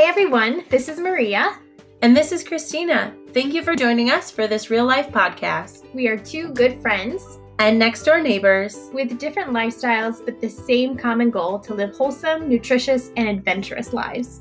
Hey 0.00 0.06
everyone, 0.06 0.64
this 0.70 0.88
is 0.88 0.98
Maria. 0.98 1.58
And 2.00 2.16
this 2.16 2.32
is 2.32 2.42
Christina. 2.42 3.14
Thank 3.34 3.52
you 3.52 3.62
for 3.62 3.76
joining 3.76 4.10
us 4.10 4.30
for 4.30 4.46
this 4.46 4.70
real 4.70 4.86
life 4.86 5.10
podcast. 5.10 5.84
We 5.94 6.08
are 6.08 6.16
two 6.16 6.54
good 6.54 6.80
friends 6.80 7.38
And 7.58 7.78
next 7.78 8.04
door 8.04 8.18
neighbors. 8.18 8.88
with 8.94 9.18
different 9.18 9.50
lifestyles 9.50 10.24
but 10.24 10.40
the 10.40 10.48
same 10.48 10.96
common 10.96 11.28
goal 11.28 11.58
to 11.58 11.74
live 11.74 11.94
wholesome, 11.94 12.48
nutritious, 12.48 13.10
and 13.18 13.28
adventurous 13.28 13.92
lives. 13.92 14.40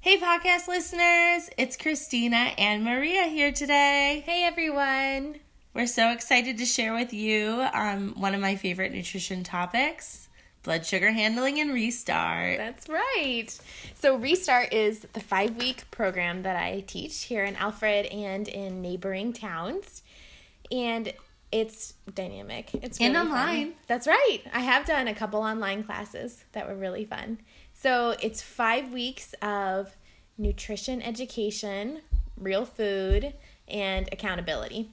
Hey, 0.00 0.16
podcast 0.16 0.66
listeners. 0.66 1.50
It's 1.58 1.76
Christina 1.76 2.54
and 2.56 2.84
Maria 2.84 3.24
here 3.24 3.52
today. 3.52 4.22
Hey 4.24 4.44
everyone. 4.44 5.40
We're 5.74 5.88
so 5.88 6.10
excited 6.10 6.56
to 6.56 6.64
share 6.64 6.94
with 6.94 7.12
you 7.12 7.66
um, 7.74 8.14
one 8.16 8.34
of 8.34 8.40
my 8.40 8.56
favorite 8.56 8.92
nutrition 8.92 9.44
topics 9.44 10.23
blood 10.64 10.84
sugar 10.84 11.12
handling 11.12 11.60
and 11.60 11.72
restart. 11.72 12.58
That's 12.58 12.88
right. 12.88 13.46
So, 13.94 14.16
Restart 14.16 14.72
is 14.72 15.00
the 15.12 15.20
five 15.20 15.56
week 15.56 15.88
program 15.92 16.42
that 16.42 16.56
I 16.56 16.82
teach 16.86 17.24
here 17.24 17.44
in 17.44 17.54
Alfred 17.56 18.06
and 18.06 18.48
in 18.48 18.82
neighboring 18.82 19.32
towns. 19.32 20.02
And 20.72 21.12
it's 21.52 21.94
dynamic. 22.12 22.70
It's 22.82 22.98
And 23.00 23.14
really 23.14 23.28
fun. 23.28 23.38
online. 23.38 23.74
That's 23.86 24.08
right. 24.08 24.40
I 24.52 24.60
have 24.60 24.86
done 24.86 25.06
a 25.06 25.14
couple 25.14 25.40
online 25.40 25.84
classes 25.84 26.44
that 26.52 26.66
were 26.66 26.74
really 26.74 27.04
fun. 27.04 27.38
So, 27.74 28.16
it's 28.20 28.42
five 28.42 28.92
weeks 28.92 29.34
of 29.40 29.94
nutrition 30.36 31.00
education, 31.00 32.00
real 32.36 32.64
food, 32.64 33.34
and 33.68 34.08
accountability. 34.10 34.90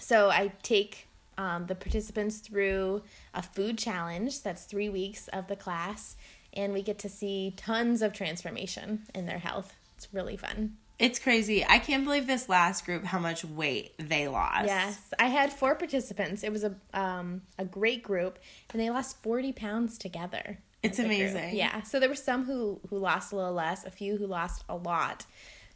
So 0.00 0.30
I 0.30 0.50
take 0.62 1.06
um, 1.38 1.66
the 1.66 1.74
participants 1.74 2.38
through 2.38 3.02
a 3.32 3.42
food 3.42 3.78
challenge. 3.78 4.42
That's 4.42 4.64
three 4.64 4.88
weeks 4.88 5.28
of 5.28 5.48
the 5.48 5.56
class, 5.56 6.16
and 6.52 6.72
we 6.72 6.82
get 6.82 6.98
to 7.00 7.08
see 7.08 7.54
tons 7.56 8.02
of 8.02 8.12
transformation 8.12 9.04
in 9.14 9.26
their 9.26 9.38
health. 9.38 9.74
It's 9.96 10.08
really 10.12 10.36
fun. 10.36 10.76
It's 10.98 11.18
crazy. 11.18 11.64
I 11.64 11.80
can't 11.80 12.04
believe 12.04 12.26
this 12.26 12.48
last 12.48 12.84
group 12.84 13.04
how 13.04 13.18
much 13.18 13.44
weight 13.44 13.94
they 13.98 14.28
lost. 14.28 14.66
Yes, 14.66 15.12
I 15.18 15.26
had 15.26 15.52
four 15.52 15.74
participants. 15.74 16.44
It 16.44 16.52
was 16.52 16.62
a 16.64 16.74
um, 16.92 17.42
a 17.58 17.64
great 17.64 18.02
group, 18.02 18.38
and 18.70 18.80
they 18.80 18.90
lost 18.90 19.20
forty 19.22 19.52
pounds 19.52 19.98
together. 19.98 20.58
It's 20.84 20.98
as 20.98 21.04
a 21.04 21.08
group. 21.08 21.18
amazing. 21.18 21.56
Yeah. 21.56 21.82
So 21.82 21.98
there 21.98 22.08
were 22.08 22.14
some 22.14 22.44
who 22.44 22.80
who 22.90 22.98
lost 22.98 23.32
a 23.32 23.36
little 23.36 23.54
less, 23.54 23.84
a 23.84 23.90
few 23.90 24.16
who 24.16 24.26
lost 24.26 24.62
a 24.68 24.76
lot. 24.76 25.26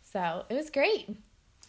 So 0.02 0.44
it 0.48 0.54
was 0.54 0.70
great. 0.70 1.08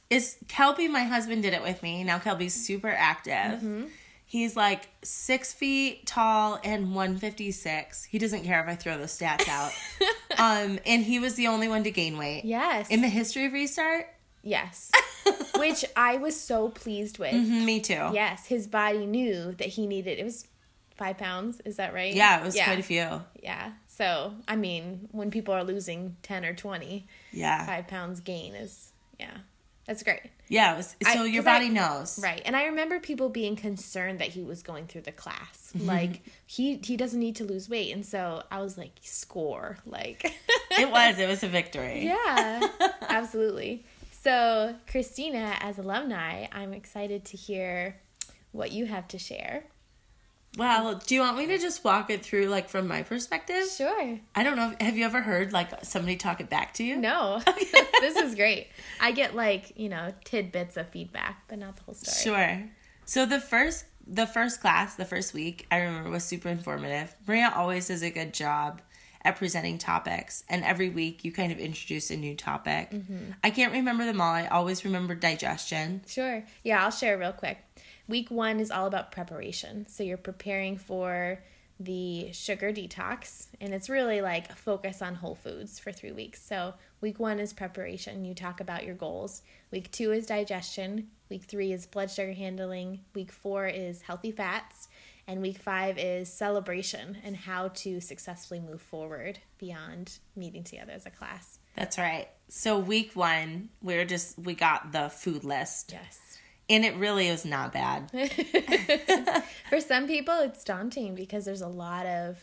Is 0.09 0.37
Kelby, 0.47 0.89
my 0.89 1.03
husband, 1.03 1.43
did 1.43 1.53
it 1.53 1.61
with 1.61 1.83
me. 1.83 2.03
Now 2.03 2.17
Kelby's 2.19 2.53
super 2.53 2.89
active. 2.89 3.33
Mm-hmm. 3.59 3.83
He's 4.25 4.55
like 4.55 4.89
six 5.03 5.53
feet 5.53 6.05
tall 6.05 6.59
and 6.63 6.93
156. 6.93 8.03
He 8.05 8.19
doesn't 8.19 8.43
care 8.43 8.61
if 8.61 8.67
I 8.67 8.75
throw 8.75 8.97
those 8.97 9.17
stats 9.17 9.47
out. 9.47 9.71
um, 10.37 10.79
and 10.85 11.03
he 11.03 11.19
was 11.19 11.33
the 11.35 11.47
only 11.47 11.67
one 11.67 11.83
to 11.83 11.91
gain 11.91 12.17
weight. 12.17 12.45
Yes. 12.45 12.89
In 12.89 13.01
the 13.01 13.07
history 13.09 13.45
of 13.45 13.53
Restart? 13.53 14.07
yes. 14.43 14.91
Which 15.57 15.83
I 15.95 16.17
was 16.17 16.39
so 16.39 16.69
pleased 16.69 17.19
with. 17.19 17.33
Mhm, 17.33 17.65
me 17.65 17.81
too. 17.81 18.09
Yes, 18.13 18.45
his 18.45 18.65
body 18.67 19.05
knew 19.05 19.51
that 19.57 19.67
he 19.67 19.85
needed 19.85 20.17
it 20.17 20.23
was 20.23 20.47
five 20.95 21.17
pounds. 21.17 21.61
Is 21.65 21.75
that 21.75 21.93
right? 21.93 22.13
Yeah, 22.13 22.39
it 22.39 22.45
was 22.45 22.55
quite 22.55 22.79
a 22.79 22.83
few. 22.83 23.21
Yeah. 23.43 23.73
So 23.87 24.33
I 24.47 24.55
mean, 24.55 25.09
when 25.11 25.29
people 25.31 25.53
are 25.53 25.63
losing 25.63 26.15
ten 26.23 26.45
or 26.45 26.53
twenty, 26.53 27.07
Yeah. 27.33 27.65
five 27.65 27.87
pounds 27.87 28.21
gain 28.21 28.55
is 28.55 28.91
yeah, 29.19 29.39
that's 29.89 30.03
great. 30.03 30.21
Yeah, 30.47 30.73
it 30.73 30.77
was 30.77 30.95
so 31.01 31.21
I- 31.21 31.25
your 31.25 31.41
'cause 31.43 31.47
I- 31.47 31.59
body 31.59 31.69
knows. 31.69 32.19
Right. 32.21 32.41
And 32.45 32.55
I 32.55 32.65
remember 32.65 32.99
people 32.99 33.27
being 33.29 33.55
concerned 33.55 34.19
that 34.19 34.29
he 34.29 34.41
was 34.43 34.61
going 34.63 34.85
through 34.87 35.01
the 35.01 35.11
class. 35.11 35.71
Mm-hmm. 35.75 35.87
Like 35.87 36.21
he 36.45 36.79
he 36.83 36.95
doesn't 36.95 37.19
need 37.19 37.35
to 37.37 37.43
lose 37.43 37.67
weight. 37.69 37.93
And 37.93 38.05
so 38.05 38.43
I 38.51 38.61
was 38.61 38.77
like, 38.77 38.91
score. 39.01 39.77
Like 39.85 40.23
It 40.71 40.89
was, 40.91 41.17
it 41.19 41.27
was 41.27 41.43
a 41.43 41.47
victory. 41.47 42.03
Yeah. 42.05 42.67
absolutely. 43.09 43.83
So 44.11 44.75
Christina, 44.89 45.55
as 45.61 45.77
alumni, 45.79 46.47
I'm 46.51 46.73
excited 46.73 47.25
to 47.25 47.37
hear 47.37 47.95
what 48.51 48.71
you 48.71 48.85
have 48.85 49.07
to 49.09 49.17
share. 49.17 49.63
Well, 50.57 50.95
do 50.95 51.15
you 51.15 51.21
want 51.21 51.37
me 51.37 51.45
to 51.47 51.57
just 51.57 51.83
walk 51.83 52.09
it 52.09 52.23
through 52.23 52.45
like 52.45 52.69
from 52.69 52.87
my 52.87 53.03
perspective? 53.03 53.65
Sure. 53.69 54.19
I 54.35 54.43
don't 54.43 54.55
know. 54.55 54.73
Have 54.79 54.97
you 54.97 55.05
ever 55.05 55.21
heard 55.21 55.53
like 55.53 55.85
somebody 55.85 56.15
talk 56.15 56.41
it 56.41 56.49
back 56.49 56.73
to 56.75 56.83
you? 56.83 56.97
No, 56.97 57.41
this 57.45 58.15
is 58.15 58.35
great. 58.35 58.67
I 58.99 59.11
get 59.11 59.35
like 59.35 59.73
you 59.77 59.89
know 59.89 60.13
tidbits 60.23 60.77
of 60.77 60.89
feedback, 60.89 61.43
but 61.47 61.59
not 61.59 61.77
the 61.77 61.83
whole 61.83 61.95
story. 61.95 62.35
Sure. 62.35 62.69
So 63.05 63.25
the 63.25 63.39
first 63.39 63.85
the 64.07 64.25
first 64.25 64.59
class, 64.59 64.95
the 64.95 65.05
first 65.05 65.33
week, 65.33 65.67
I 65.71 65.77
remember 65.77 66.09
was 66.09 66.23
super 66.23 66.49
informative. 66.49 67.15
Maria 67.27 67.53
always 67.55 67.87
does 67.87 68.01
a 68.01 68.09
good 68.09 68.33
job 68.33 68.81
at 69.23 69.35
presenting 69.35 69.77
topics, 69.77 70.43
and 70.49 70.63
every 70.63 70.89
week 70.89 71.23
you 71.23 71.31
kind 71.31 71.51
of 71.51 71.59
introduce 71.59 72.09
a 72.09 72.17
new 72.17 72.35
topic. 72.35 72.91
Mm-hmm. 72.91 73.31
I 73.43 73.49
can't 73.51 73.73
remember 73.73 74.05
them 74.05 74.21
all. 74.21 74.33
I 74.33 74.47
always 74.47 74.85
remember 74.85 75.13
digestion. 75.13 76.01
Sure. 76.07 76.43
Yeah, 76.63 76.83
I'll 76.83 76.91
share 76.91 77.17
real 77.17 77.33
quick. 77.33 77.59
Week 78.09 78.31
one 78.31 78.59
is 78.59 78.71
all 78.71 78.87
about 78.87 79.11
preparation. 79.11 79.85
So 79.87 80.01
you're 80.01 80.17
preparing 80.17 80.79
for 80.79 81.43
the 81.79 82.31
sugar 82.33 82.73
detox, 82.73 83.49
and 83.61 83.71
it's 83.71 83.87
really 83.87 84.19
like 84.19 84.49
a 84.49 84.55
focus 84.55 85.03
on 85.03 85.13
whole 85.13 85.35
foods 85.35 85.77
for 85.77 85.91
three 85.91 86.11
weeks. 86.11 86.41
So 86.41 86.73
week 87.01 87.19
one 87.19 87.39
is 87.39 87.53
preparation. 87.53 88.25
You 88.25 88.33
talk 88.33 88.59
about 88.59 88.83
your 88.83 88.95
goals. 88.95 89.43
Week 89.69 89.91
two 89.91 90.11
is 90.11 90.25
digestion. 90.25 91.09
Week 91.29 91.43
three 91.43 91.71
is 91.71 91.85
blood 91.85 92.09
sugar 92.09 92.33
handling. 92.33 93.01
Week 93.13 93.31
four 93.31 93.67
is 93.67 94.01
healthy 94.01 94.31
fats. 94.31 94.89
And 95.27 95.43
week 95.43 95.59
five 95.59 95.99
is 95.99 96.33
celebration 96.33 97.19
and 97.23 97.37
how 97.37 97.67
to 97.67 98.01
successfully 98.01 98.59
move 98.59 98.81
forward 98.81 99.37
beyond 99.59 100.17
meeting 100.35 100.63
together 100.63 100.93
as 100.93 101.05
a 101.05 101.11
class. 101.11 101.59
That's 101.75 101.99
right. 101.99 102.27
So 102.47 102.79
week 102.79 103.11
one, 103.13 103.69
we're 103.83 104.05
just 104.05 104.39
we 104.39 104.55
got 104.55 104.93
the 104.93 105.09
food 105.09 105.43
list, 105.43 105.91
Yes. 105.93 106.38
And 106.69 106.85
it 106.85 106.95
really 106.95 107.29
was 107.29 107.45
not 107.45 107.73
bad. 107.73 108.11
For 109.69 109.81
some 109.81 110.07
people, 110.07 110.39
it's 110.39 110.63
daunting 110.63 111.15
because 111.15 111.45
there's 111.45 111.61
a 111.61 111.67
lot 111.67 112.05
of 112.05 112.37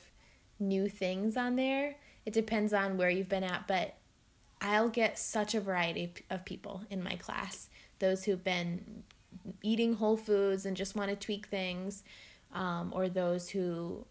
new 0.59 0.88
things 0.88 1.37
on 1.37 1.56
there. 1.56 1.97
It 2.25 2.32
depends 2.32 2.72
on 2.72 2.97
where 2.97 3.10
you've 3.10 3.28
been 3.28 3.44
at, 3.44 3.69
but 3.69 3.94
I'll 4.60 4.88
get 4.88 5.19
such 5.19 5.54
a 5.54 5.60
variety 5.60 6.12
of 6.31 6.44
people 6.44 6.82
in 6.91 7.03
my 7.03 7.15
class. 7.16 7.69
Those 7.98 8.25
who've 8.25 8.42
been 8.42 9.04
eating 9.62 9.94
whole 9.94 10.16
foods 10.16 10.66
and 10.66 10.76
just 10.76 10.97
want 10.97 11.10
to 11.10 11.16
tweak 11.16 11.47
things, 11.47 12.03
um, 12.53 12.92
or 12.94 13.09
those 13.09 13.50
who 13.50 14.06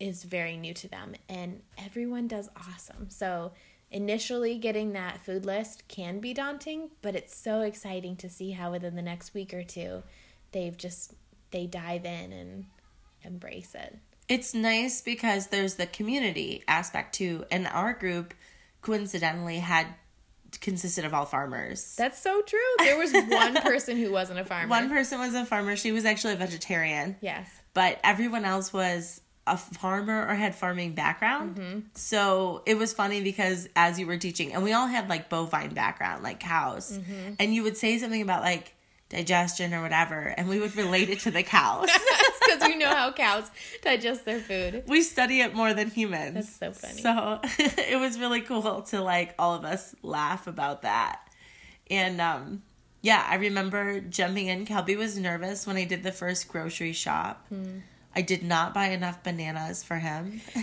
is 0.00 0.24
very 0.24 0.56
new 0.56 0.74
to 0.74 0.88
them. 0.88 1.14
And 1.28 1.60
everyone 1.78 2.26
does 2.26 2.48
awesome. 2.56 3.10
So, 3.10 3.52
initially, 3.92 4.58
getting 4.58 4.92
that 4.92 5.24
food 5.24 5.44
list 5.44 5.86
can 5.88 6.18
be 6.18 6.34
daunting, 6.34 6.90
but 7.02 7.14
it's 7.14 7.36
so 7.36 7.60
exciting 7.60 8.16
to 8.16 8.28
see 8.28 8.52
how 8.52 8.72
within 8.72 8.96
the 8.96 9.02
next 9.02 9.34
week 9.34 9.54
or 9.54 9.62
two, 9.62 10.02
they've 10.52 10.76
just 10.76 11.14
they 11.50 11.66
dive 11.66 12.04
in 12.04 12.32
and 12.32 12.64
embrace 13.22 13.74
it. 13.74 13.98
It's 14.28 14.54
nice 14.54 15.00
because 15.02 15.48
there's 15.48 15.74
the 15.74 15.86
community 15.86 16.64
aspect 16.66 17.14
too, 17.14 17.44
and 17.50 17.66
our 17.66 17.92
group 17.92 18.34
coincidentally 18.80 19.58
had 19.58 19.86
consisted 20.60 21.04
of 21.04 21.14
all 21.14 21.24
farmers. 21.24 21.94
That's 21.96 22.18
so 22.20 22.42
true. 22.42 22.58
There 22.78 22.98
was 22.98 23.12
one 23.12 23.54
person 23.62 23.96
who 23.96 24.10
wasn't 24.12 24.40
a 24.40 24.44
farmer. 24.44 24.68
One 24.68 24.88
person 24.90 25.18
was 25.18 25.34
a 25.34 25.44
farmer. 25.46 25.76
She 25.76 25.92
was 25.92 26.04
actually 26.04 26.34
a 26.34 26.36
vegetarian. 26.36 27.16
yes. 27.20 27.48
but 27.74 27.98
everyone 28.04 28.44
else 28.44 28.72
was 28.72 29.20
a 29.46 29.56
farmer 29.56 30.26
or 30.28 30.34
had 30.34 30.54
farming 30.54 30.94
background. 30.94 31.56
Mm-hmm. 31.56 31.78
So 31.94 32.62
it 32.66 32.74
was 32.76 32.92
funny 32.92 33.22
because 33.22 33.68
as 33.74 33.98
you 33.98 34.06
were 34.06 34.16
teaching, 34.18 34.52
and 34.52 34.62
we 34.62 34.72
all 34.72 34.86
had 34.86 35.08
like 35.08 35.28
bovine 35.28 35.74
background, 35.74 36.22
like 36.22 36.38
cows, 36.40 36.98
Mm-hmm. 36.98 37.34
and 37.40 37.54
you 37.54 37.62
would 37.62 37.76
say 37.76 37.98
something 37.98 38.22
about 38.22 38.42
like 38.42 38.74
digestion 39.08 39.74
or 39.74 39.82
whatever, 39.82 40.20
and 40.36 40.48
we 40.48 40.58
would 40.60 40.74
relate 40.76 41.10
it 41.10 41.20
to 41.20 41.30
the 41.30 41.42
cows. 41.42 41.88
Because 42.44 42.68
we 42.68 42.76
know 42.76 42.88
how 42.94 43.12
cows 43.26 43.50
digest 43.82 44.24
their 44.24 44.40
food. 44.40 44.82
we 44.88 45.00
study 45.02 45.40
it 45.40 45.54
more 45.54 45.72
than 45.74 45.90
humans. 45.90 46.58
That's 46.58 46.80
so 46.80 46.86
funny. 46.86 47.00
So 47.00 47.40
it 47.88 47.98
was 48.00 48.18
really 48.18 48.40
cool 48.42 48.82
to 48.82 49.00
like 49.00 49.34
all 49.38 49.54
of 49.54 49.64
us 49.64 49.94
laugh 50.02 50.46
about 50.48 50.82
that. 50.82 51.20
And 51.90 52.20
um 52.20 52.62
yeah, 53.00 53.24
I 53.28 53.36
remember 53.36 54.00
jumping 54.00 54.48
in. 54.48 54.66
Kelby 54.66 54.96
was 54.98 55.16
nervous 55.16 55.66
when 55.66 55.76
I 55.76 55.84
did 55.84 56.02
the 56.02 56.12
first 56.12 56.48
grocery 56.48 56.92
shop. 56.92 57.46
Hmm. 57.48 57.78
I 58.14 58.22
did 58.22 58.42
not 58.42 58.74
buy 58.74 58.86
enough 58.88 59.22
bananas 59.22 59.82
for 59.82 59.96
him. 59.98 60.40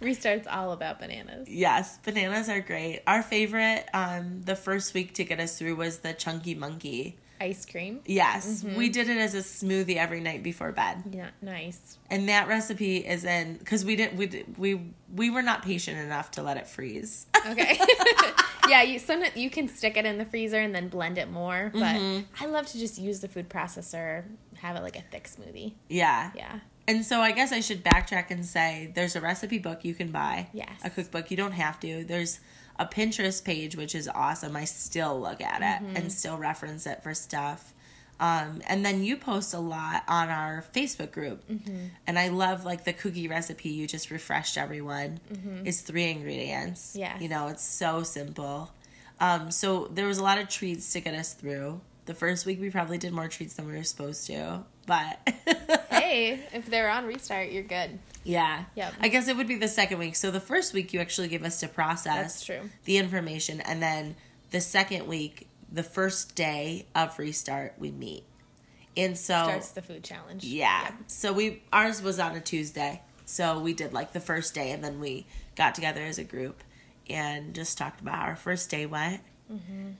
Restart's 0.00 0.46
all 0.46 0.72
about 0.72 0.98
bananas. 1.00 1.48
yes, 1.48 1.98
bananas 1.98 2.48
are 2.48 2.60
great. 2.60 3.00
Our 3.06 3.22
favorite 3.22 3.86
um 3.94 4.42
the 4.44 4.56
first 4.56 4.92
week 4.92 5.14
to 5.14 5.24
get 5.24 5.40
us 5.40 5.58
through 5.58 5.76
was 5.76 5.98
the 5.98 6.12
chunky 6.12 6.54
monkey. 6.54 7.16
Ice 7.40 7.64
cream. 7.66 8.00
Yes, 8.06 8.62
Mm-hmm. 8.62 8.76
we 8.76 8.88
did 8.90 9.08
it 9.08 9.16
as 9.18 9.34
a 9.34 9.38
smoothie 9.38 9.96
every 9.96 10.20
night 10.20 10.42
before 10.42 10.72
bed. 10.72 11.02
Yeah, 11.10 11.30
nice. 11.42 11.98
And 12.10 12.28
that 12.28 12.48
recipe 12.48 12.98
is 12.98 13.24
in 13.24 13.54
because 13.56 13.84
we 13.84 13.96
didn't 13.96 14.16
we 14.18 14.26
did- 14.26 14.58
we 14.58 14.80
we 15.14 15.30
were 15.30 15.42
not 15.42 15.62
patient 15.62 15.98
enough 15.98 16.32
to 16.32 16.42
let 16.42 16.56
it 16.58 16.66
freeze. 16.66 17.26
Okay. 17.46 17.78
yeah, 18.68 18.82
you 18.82 18.98
sometimes 18.98 19.36
you 19.36 19.48
can 19.48 19.68
stick 19.68 19.96
it 19.96 20.04
in 20.04 20.18
the 20.18 20.24
freezer 20.26 20.58
and 20.60 20.74
then 20.74 20.88
blend 20.88 21.16
it 21.18 21.30
more, 21.30 21.70
but 21.72 21.80
Mm-hmm. 21.96 22.44
I 22.44 22.46
love 22.46 22.66
to 22.66 22.78
just 22.78 22.98
use 22.98 23.20
the 23.20 23.28
food 23.28 23.48
processor, 23.48 24.24
have 24.64 24.76
it 24.76 24.82
like 24.82 24.96
a 24.96 25.02
thick 25.02 25.24
smoothie. 25.28 25.74
yeah. 25.88 26.30
Yeah. 26.34 26.60
and 26.88 27.04
so 27.04 27.20
I 27.20 27.32
guess 27.32 27.52
I 27.52 27.60
should 27.60 27.82
backtrack 27.84 28.30
and 28.30 28.44
say 28.44 28.90
there's 28.94 29.16
a 29.16 29.20
recipe 29.20 29.58
book 29.58 29.84
you 29.84 29.94
can 29.94 30.10
buy. 30.10 30.48
Yes. 30.52 30.80
A 30.84 30.90
cookbook. 30.90 31.30
You 31.30 31.36
don't 31.36 31.52
have 31.52 31.78
to. 31.80 32.04
There's 32.04 32.40
a 32.78 32.86
Pinterest 32.86 33.44
page, 33.44 33.76
which 33.76 33.94
is 33.94 34.08
awesome. 34.08 34.56
I 34.56 34.64
still 34.64 35.20
look 35.20 35.40
at 35.40 35.60
it 35.62 35.84
Mm-hmm. 35.86 35.96
and 35.96 36.12
still 36.12 36.36
reference 36.38 36.86
it 36.86 37.02
for 37.02 37.14
stuff. 37.14 37.72
Um, 38.20 38.62
and 38.68 38.84
then 38.86 39.02
you 39.02 39.16
post 39.16 39.54
a 39.54 39.58
lot 39.58 40.04
on 40.08 40.28
our 40.28 40.64
Facebook 40.74 41.10
group. 41.10 41.46
Mm-hmm. 41.48 41.86
And 42.06 42.18
I 42.18 42.28
love 42.28 42.64
like 42.64 42.84
the 42.84 42.92
cookie 42.92 43.26
recipe 43.28 43.70
you 43.70 43.86
just 43.88 44.10
refreshed 44.10 44.56
everyone. 44.56 45.20
It's 45.64 45.80
three 45.80 46.10
ingredients. 46.10 46.96
Mm-hmm. 46.96 47.22
You 47.22 47.28
know, 47.28 47.48
it's 47.48 47.64
so 47.64 48.02
simple. 48.02 48.70
Um, 49.20 49.50
so 49.50 49.88
there 49.92 50.06
was 50.06 50.18
a 50.18 50.22
lot 50.22 50.38
of 50.38 50.48
treats 50.48 50.92
to 50.92 51.00
get 51.00 51.14
us 51.14 51.34
through. 51.34 51.80
The 52.06 52.14
first 52.14 52.44
week 52.46 52.60
we 52.60 52.70
probably 52.70 52.98
did 52.98 53.12
more 53.12 53.28
treats 53.28 53.54
than 53.54 53.66
we 53.66 53.72
were 53.74 53.82
supposed 53.82 54.26
to, 54.26 54.64
but 54.86 55.18
hey, 55.90 56.40
if 56.52 56.66
they're 56.66 56.90
on 56.90 57.06
restart, 57.06 57.50
you're 57.50 57.62
good. 57.62 57.98
yeah. 58.24 58.64
Yep. 58.74 58.94
I 59.00 59.08
guess 59.08 59.26
it 59.28 59.36
would 59.36 59.48
be 59.48 59.56
the 59.56 59.68
second 59.68 59.98
week. 59.98 60.14
So 60.16 60.30
the 60.30 60.40
first 60.40 60.74
week 60.74 60.92
you 60.92 61.00
actually 61.00 61.28
gave 61.28 61.44
us 61.44 61.60
to 61.60 61.68
process 61.68 62.48
the 62.84 62.98
information, 62.98 63.60
and 63.62 63.82
then 63.82 64.16
the 64.50 64.60
second 64.60 65.06
week, 65.06 65.48
the 65.72 65.82
first 65.82 66.34
day 66.34 66.84
of 66.94 67.18
restart, 67.18 67.74
we 67.78 67.90
meet. 67.90 68.24
And 68.96 69.16
so 69.18 69.34
Starts 69.34 69.70
the 69.70 69.82
food 69.82 70.04
challenge. 70.04 70.44
yeah. 70.44 70.82
Yep. 70.84 70.94
So 71.06 71.32
we 71.32 71.62
ours 71.72 72.00
was 72.02 72.20
on 72.20 72.36
a 72.36 72.40
Tuesday. 72.40 73.00
So 73.24 73.58
we 73.58 73.72
did 73.72 73.92
like 73.94 74.12
the 74.12 74.20
first 74.20 74.54
day 74.54 74.70
and 74.72 74.84
then 74.84 75.00
we 75.00 75.26
got 75.56 75.74
together 75.74 76.02
as 76.02 76.18
a 76.18 76.24
group 76.24 76.62
and 77.10 77.54
just 77.54 77.76
talked 77.78 78.00
about 78.02 78.14
how 78.16 78.26
our 78.26 78.36
first 78.36 78.70
day 78.70 78.84
went 78.86 79.20
Mm-hmm. 79.52 79.90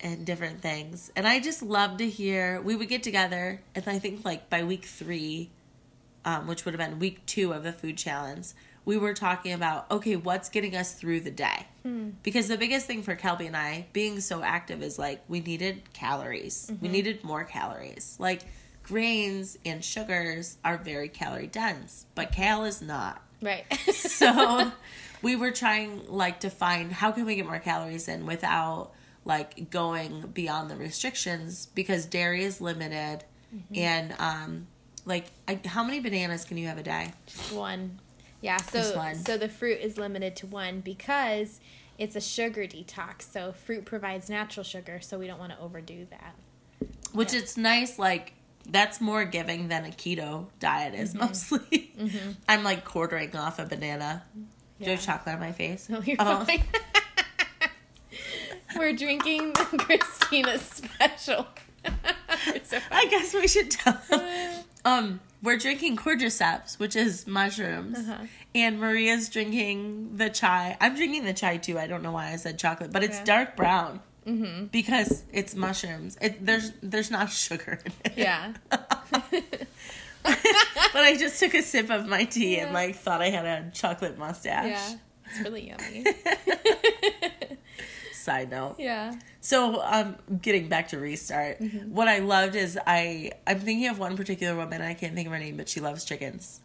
And 0.00 0.24
different 0.24 0.60
things. 0.60 1.10
And 1.16 1.26
I 1.26 1.40
just 1.40 1.62
love 1.62 1.98
to 1.98 2.08
hear 2.08 2.60
we 2.60 2.76
would 2.76 2.88
get 2.88 3.02
together 3.02 3.60
and 3.74 3.84
I 3.86 3.98
think 3.98 4.24
like 4.24 4.50
by 4.50 4.64
week 4.64 4.84
three, 4.84 5.50
um, 6.24 6.46
which 6.46 6.64
would 6.64 6.74
have 6.74 6.90
been 6.90 6.98
week 6.98 7.24
two 7.26 7.52
of 7.52 7.62
the 7.62 7.72
food 7.72 7.96
challenge, 7.96 8.48
we 8.84 8.96
were 8.96 9.14
talking 9.14 9.52
about 9.52 9.90
okay, 9.90 10.16
what's 10.16 10.48
getting 10.48 10.74
us 10.74 10.94
through 10.94 11.20
the 11.20 11.30
day? 11.30 11.66
Hmm. 11.82 12.10
Because 12.22 12.48
the 12.48 12.56
biggest 12.56 12.86
thing 12.86 13.02
for 13.02 13.14
Kelby 13.14 13.46
and 13.46 13.56
I 13.56 13.86
being 13.92 14.20
so 14.20 14.42
active 14.42 14.82
is 14.82 14.98
like 14.98 15.22
we 15.28 15.40
needed 15.40 15.92
calories. 15.92 16.66
We 16.68 16.74
mm-hmm. 16.74 16.92
needed 16.92 17.24
more 17.24 17.44
calories. 17.44 18.16
Like 18.18 18.42
grains 18.82 19.58
and 19.64 19.84
sugars 19.84 20.56
are 20.64 20.76
very 20.78 21.08
calorie 21.08 21.46
dense, 21.46 22.06
but 22.14 22.32
mm-hmm. 22.32 22.42
kale 22.42 22.64
is 22.64 22.82
not. 22.82 23.22
Right. 23.42 23.64
So 23.92 24.72
we 25.22 25.36
were 25.36 25.50
trying 25.50 26.06
like 26.08 26.40
to 26.40 26.50
find 26.50 26.92
how 26.92 27.12
can 27.12 27.24
we 27.24 27.36
get 27.36 27.46
more 27.46 27.58
calories 27.58 28.08
in 28.08 28.26
without 28.26 28.92
like 29.24 29.70
going 29.70 30.22
beyond 30.32 30.70
the 30.70 30.76
restrictions 30.76 31.66
because 31.74 32.06
dairy 32.06 32.42
is 32.44 32.60
limited 32.60 33.24
mm-hmm. 33.54 33.74
and 33.78 34.14
um 34.18 34.66
like 35.06 35.26
I, 35.48 35.60
how 35.66 35.82
many 35.84 36.00
bananas 36.00 36.44
can 36.44 36.56
you 36.56 36.66
have 36.68 36.78
a 36.78 36.82
day? 36.82 37.12
just 37.26 37.52
one. 37.52 38.00
Yeah, 38.42 38.56
so 38.58 38.96
one. 38.96 39.14
so 39.16 39.36
the 39.36 39.48
fruit 39.48 39.78
is 39.80 39.98
limited 39.98 40.36
to 40.36 40.46
one 40.46 40.80
because 40.80 41.60
it's 41.98 42.16
a 42.16 42.20
sugar 42.20 42.62
detox. 42.62 43.22
So 43.22 43.52
fruit 43.52 43.84
provides 43.84 44.30
natural 44.30 44.64
sugar, 44.64 45.00
so 45.02 45.18
we 45.18 45.26
don't 45.26 45.38
want 45.38 45.52
to 45.52 45.58
overdo 45.60 46.06
that. 46.10 46.34
Which 47.12 47.32
Yeah. 47.32 47.40
it's 47.40 47.56
nice 47.56 47.98
like 47.98 48.32
that's 48.68 49.00
more 49.00 49.24
giving 49.24 49.68
than 49.68 49.84
a 49.84 49.88
keto 49.88 50.46
diet 50.60 50.94
is 50.94 51.10
mm-hmm. 51.10 51.26
mostly. 51.26 51.92
Mm-hmm. 51.98 52.30
I'm 52.48 52.62
like 52.62 52.84
quartering 52.84 53.34
off 53.36 53.58
a 53.58 53.64
banana. 53.66 54.22
Do 54.34 54.40
you 54.40 54.46
Yeah. 54.78 54.90
have 54.96 55.04
chocolate 55.04 55.34
on 55.34 55.40
my 55.40 55.52
face? 55.52 55.88
No, 55.90 56.00
you're 56.02 56.16
Oh. 56.18 56.44
fine. 56.44 56.62
We're 58.76 58.92
drinking 58.94 59.52
the 59.54 59.64
Christina 59.78 60.58
special. 60.58 61.46
So 62.64 62.78
I 62.90 63.06
guess 63.06 63.34
we 63.34 63.48
should 63.48 63.70
tell 63.70 64.00
them. 64.08 64.64
Um, 64.84 65.20
we're 65.42 65.56
drinking 65.58 65.96
cordyceps, 65.96 66.78
which 66.78 66.94
is 66.96 67.26
mushrooms, 67.26 67.98
Uh-huh. 67.98 68.24
and 68.54 68.78
Maria's 68.80 69.28
drinking 69.28 70.16
the 70.16 70.30
chai. 70.30 70.76
I'm 70.80 70.94
drinking 70.94 71.24
the 71.24 71.32
chai 71.34 71.56
too. 71.58 71.78
I 71.78 71.86
don't 71.86 72.02
know 72.02 72.12
why 72.12 72.32
I 72.32 72.36
said 72.36 72.58
chocolate, 72.58 72.92
but 72.92 73.02
it's 73.02 73.18
Yeah. 73.18 73.24
dark 73.24 73.56
brown 73.56 74.00
because 74.70 75.22
it's 75.32 75.54
mushrooms. 75.54 76.16
It, 76.20 76.44
there's 76.46 76.72
there's 76.82 77.10
not 77.10 77.30
sugar 77.30 77.80
in 77.84 77.92
it. 78.04 78.12
Yeah. 78.16 78.52
but 78.72 79.66
I 80.94 81.16
just 81.18 81.40
took 81.40 81.54
a 81.54 81.62
sip 81.62 81.90
of 81.90 82.06
my 82.06 82.24
tea 82.24 82.58
and 82.58 82.72
like 82.72 82.96
thought 82.96 83.20
I 83.22 83.30
had 83.30 83.44
a 83.44 83.70
chocolate 83.72 84.18
mustache. 84.18 84.66
Yeah. 84.68 84.96
It's 85.30 85.40
really 85.40 85.68
yummy. 85.68 86.04
Side 88.20 88.50
note. 88.50 88.76
Yeah. 88.78 89.14
So, 89.40 89.80
um, 89.82 90.16
getting 90.42 90.68
back 90.68 90.88
to 90.88 90.98
restart, 90.98 91.58
Mm-hmm. 91.60 91.94
what 91.94 92.06
I 92.06 92.18
loved 92.18 92.54
is 92.54 92.78
I 92.86 93.32
I'm 93.46 93.58
thinking 93.60 93.88
of 93.88 93.98
one 93.98 94.16
particular 94.16 94.54
woman. 94.54 94.82
I 94.82 94.92
can't 94.94 95.14
think 95.14 95.26
of 95.26 95.32
her 95.32 95.38
name, 95.38 95.56
but 95.56 95.68
she 95.68 95.80
loves 95.80 96.04
chickens. 96.04 96.60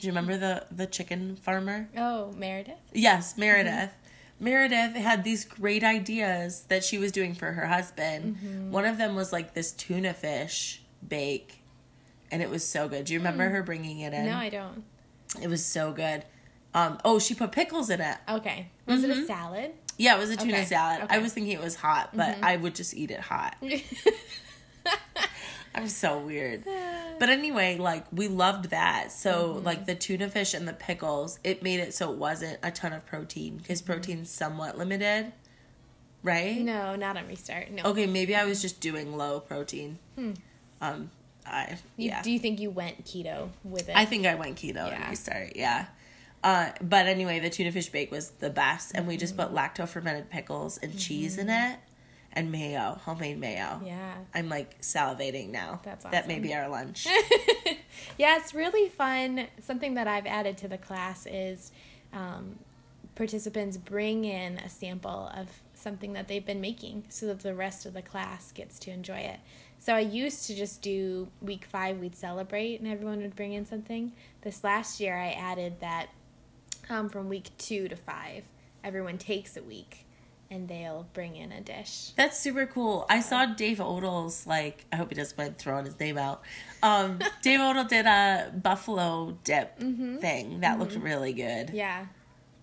Do 0.00 0.06
you 0.06 0.12
remember 0.12 0.36
the 0.38 0.64
the 0.70 0.86
chicken 0.86 1.36
farmer? 1.36 1.88
Oh, 1.96 2.32
Meredith? 2.32 2.78
Yes, 2.92 3.36
Meredith. 3.36 3.90
Meredith 4.40 4.94
had 4.96 5.24
these 5.24 5.44
great 5.44 5.82
ideas 5.84 6.64
that 6.68 6.84
she 6.84 6.98
was 6.98 7.10
doing 7.12 7.34
for 7.34 7.52
her 7.52 7.66
husband. 7.66 8.36
Mm-hmm. 8.36 8.70
One 8.70 8.84
of 8.84 8.98
them 8.98 9.14
was 9.16 9.32
like 9.32 9.54
this 9.54 9.72
tuna 9.72 10.12
fish 10.14 10.82
bake, 11.06 11.62
and 12.30 12.42
it 12.42 12.50
was 12.50 12.66
so 12.66 12.88
good. 12.88 13.04
Do 13.06 13.12
you 13.14 13.18
remember 13.18 13.48
her 13.48 13.62
bringing 13.62 14.00
it 14.00 14.12
in? 14.12 14.26
No, 14.26 14.36
I 14.36 14.48
don't. 14.50 14.84
It 15.40 15.48
was 15.48 15.64
so 15.64 15.92
good. 15.92 16.24
Um, 16.76 16.98
oh, 17.04 17.18
she 17.18 17.34
put 17.34 17.52
pickles 17.52 17.90
in 17.90 18.00
it. 18.00 18.16
Okay. 18.28 18.68
Was 18.86 19.02
it 19.02 19.10
a 19.10 19.26
salad? 19.26 19.72
Yeah, 19.98 20.16
it 20.16 20.20
was 20.20 20.30
a 20.30 20.36
tuna 20.36 20.52
Okay, 20.58 20.64
salad. 20.66 21.06
I 21.08 21.18
was 21.18 21.32
thinking 21.32 21.52
it 21.52 21.62
was 21.62 21.74
hot, 21.74 22.10
but 22.14 22.36
I 22.42 22.56
would 22.56 22.74
just 22.74 22.94
eat 22.94 23.10
it 23.10 23.20
hot. 23.20 23.56
I'm 25.74 25.88
so 25.88 26.18
weird. 26.18 26.64
But 27.18 27.30
anyway, 27.30 27.78
like 27.78 28.04
we 28.12 28.28
loved 28.28 28.66
that. 28.70 29.10
So 29.10 29.54
Mm-hmm. 29.54 29.64
like 29.64 29.86
the 29.86 29.94
tuna 29.94 30.28
fish 30.28 30.52
and 30.52 30.68
the 30.68 30.74
pickles, 30.74 31.38
it 31.42 31.62
made 31.62 31.80
it 31.80 31.94
so 31.94 32.12
it 32.12 32.18
wasn't 32.18 32.58
a 32.62 32.70
ton 32.70 32.92
of 32.92 33.06
protein 33.06 33.56
because 33.56 33.80
protein's 33.80 34.28
somewhat 34.30 34.76
limited, 34.76 35.32
right? 36.22 36.56
Mm-hmm. 36.56 36.66
no, 36.66 36.94
not 36.96 37.16
on 37.16 37.26
restart. 37.26 37.70
No. 37.70 37.84
Okay, 37.84 38.04
maybe 38.06 38.36
I 38.36 38.44
was 38.44 38.60
just 38.60 38.82
doing 38.82 39.16
low 39.16 39.40
protein. 39.40 39.98
Hmm. 40.14 40.32
Um, 40.82 41.10
I 41.46 41.78
You, 41.96 42.10
yeah. 42.10 42.20
Do 42.20 42.30
you 42.30 42.38
think 42.38 42.60
you 42.60 42.68
went 42.68 43.02
keto 43.06 43.48
with 43.64 43.88
it? 43.88 43.96
I 43.96 44.04
think 44.04 44.26
I 44.26 44.34
went 44.34 44.56
keto 44.58 44.88
Yeah. 44.88 45.04
at 45.04 45.08
restart. 45.08 45.56
Yeah. 45.56 45.86
Uh, 46.46 46.70
but 46.80 47.08
anyway, 47.08 47.40
the 47.40 47.50
tuna 47.50 47.72
fish 47.72 47.88
bake 47.88 48.08
was 48.12 48.30
the 48.38 48.48
best, 48.48 48.92
and 48.94 49.08
we 49.08 49.16
just 49.16 49.36
put 49.36 49.52
lacto 49.52 49.86
fermented 49.86 50.30
pickles 50.30 50.78
and 50.78 50.96
cheese 50.96 51.38
in 51.38 51.50
it, 51.50 51.76
and 52.32 52.52
mayo, 52.52 53.00
homemade 53.04 53.36
mayo. 53.36 53.80
Yeah. 53.84 54.14
I'm 54.32 54.48
like 54.48 54.80
salivating 54.80 55.50
now. 55.50 55.80
That's 55.82 56.04
That 56.04 56.28
may 56.28 56.38
be 56.38 56.54
our 56.54 56.68
lunch. 56.68 57.04
yeah, 58.16 58.36
it's 58.36 58.54
really 58.54 58.88
fun. 58.88 59.48
Something 59.60 59.94
that 59.94 60.06
I've 60.06 60.24
added 60.24 60.56
to 60.58 60.68
the 60.68 60.78
class 60.78 61.26
is 61.26 61.72
um, 62.12 62.60
participants 63.16 63.76
bring 63.76 64.24
in 64.24 64.58
a 64.58 64.68
sample 64.68 65.32
of 65.34 65.48
something 65.74 66.12
that 66.12 66.28
they've 66.28 66.46
been 66.46 66.60
making 66.60 67.06
so 67.08 67.26
that 67.26 67.40
the 67.40 67.56
rest 67.56 67.86
of 67.86 67.92
the 67.92 68.02
class 68.02 68.52
gets 68.52 68.78
to 68.78 68.92
enjoy 68.92 69.18
it. 69.18 69.40
So 69.80 69.94
I 69.94 70.00
used 70.00 70.46
to 70.46 70.54
just 70.54 70.80
do 70.80 71.26
week 71.42 71.64
five, 71.64 71.98
we'd 71.98 72.14
celebrate 72.14 72.78
and 72.78 72.88
everyone 72.88 73.20
would 73.22 73.34
bring 73.34 73.52
in 73.52 73.66
something. 73.66 74.12
This 74.42 74.62
last 74.62 75.00
year, 75.00 75.16
I 75.16 75.30
added 75.30 75.80
that 75.80 76.10
um, 76.90 77.08
from 77.08 77.28
week 77.28 77.50
two 77.58 77.88
to 77.88 77.96
five, 77.96 78.44
everyone 78.84 79.18
takes 79.18 79.56
a 79.56 79.62
week 79.62 80.04
and 80.50 80.68
they'll 80.68 81.06
bring 81.12 81.34
in 81.36 81.50
a 81.50 81.60
dish. 81.60 82.10
That's 82.16 82.38
super 82.38 82.66
cool. 82.66 83.04
I 83.10 83.20
saw 83.20 83.46
Dave 83.46 83.80
Odell's 83.80 84.46
like 84.46 84.84
I 84.92 84.96
hope 84.96 85.08
he 85.08 85.14
doesn't 85.16 85.36
mind 85.36 85.58
throwing 85.58 85.84
his 85.86 85.98
name 85.98 86.18
out. 86.18 86.42
Um, 86.82 87.18
Dave 87.42 87.60
Odell 87.60 87.84
did 87.84 88.06
a 88.06 88.52
buffalo 88.54 89.36
dip 89.44 89.78
thing 89.78 90.60
that 90.60 90.78
looked 90.78 90.94
really 90.94 91.32
good. 91.32 91.70
Yeah, 91.70 92.06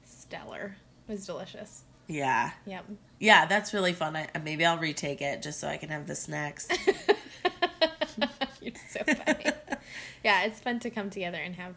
stellar. 0.06 0.77
It 1.08 1.12
was 1.12 1.25
delicious. 1.25 1.84
Yeah, 2.08 2.51
Yep. 2.65 2.86
yeah, 3.20 3.46
that's 3.46 3.74
really 3.74 3.94
fun. 3.94 4.15
I, 4.15 4.27
maybe 4.44 4.65
I'll 4.65 4.77
retake 4.77 5.22
it 5.22 5.42
just 5.42 5.60
so 5.60 5.68
I 5.70 5.77
can 5.77 5.89
have 5.89 6.06
the 6.08 6.15
snacks. 6.15 6.68
You're 8.62 8.74
so 8.89 9.00
funny. 9.06 9.46
yeah, 10.24 10.44
it's 10.44 10.60
fun 10.60 10.80
to 10.80 10.89
come 10.89 11.10
together 11.10 11.38
and 11.38 11.56
have 11.56 11.75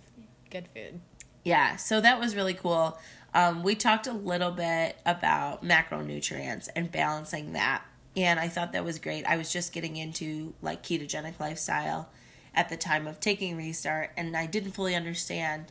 good 0.51 0.69
food. 0.69 1.01
Yeah, 1.47 1.77
so 1.77 2.01
that 2.01 2.19
was 2.19 2.35
really 2.35 2.55
cool. 2.55 2.99
Um, 3.33 3.63
we 3.63 3.77
talked 3.77 4.09
a 4.09 4.13
little 4.13 4.51
bit 4.51 4.99
about 5.07 5.63
macronutrients 5.63 6.69
and 6.75 6.91
balancing 6.91 7.53
that, 7.53 7.85
and 8.17 8.41
I 8.41 8.49
thought 8.49 8.73
that 8.73 8.85
was 8.85 8.99
great. 8.99 9.25
I 9.27 9.37
was 9.37 9.53
just 9.53 9.73
getting 9.73 9.95
into 9.95 10.55
like 10.61 10.83
ketogenic 10.83 11.39
lifestyle 11.39 12.09
at 12.53 12.69
the 12.69 12.77
time 12.77 13.07
of 13.07 13.21
taking 13.21 13.57
restart, 13.57 14.11
and 14.17 14.37
I 14.37 14.47
didn't 14.47 14.73
fully 14.73 14.97
understand 14.97 15.67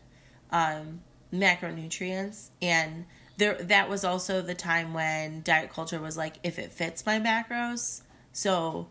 um, 0.49 1.01
macronutrients, 1.33 2.51
and 2.61 3.03
there 3.35 3.55
that 3.55 3.89
was 3.89 4.05
also 4.05 4.41
the 4.41 4.55
time 4.55 4.93
when 4.93 5.41
diet 5.41 5.73
culture 5.73 5.99
was 5.99 6.15
like, 6.15 6.35
if 6.41 6.57
it 6.57 6.71
fits 6.71 7.05
my 7.05 7.19
macros, 7.19 8.01
so 8.31 8.87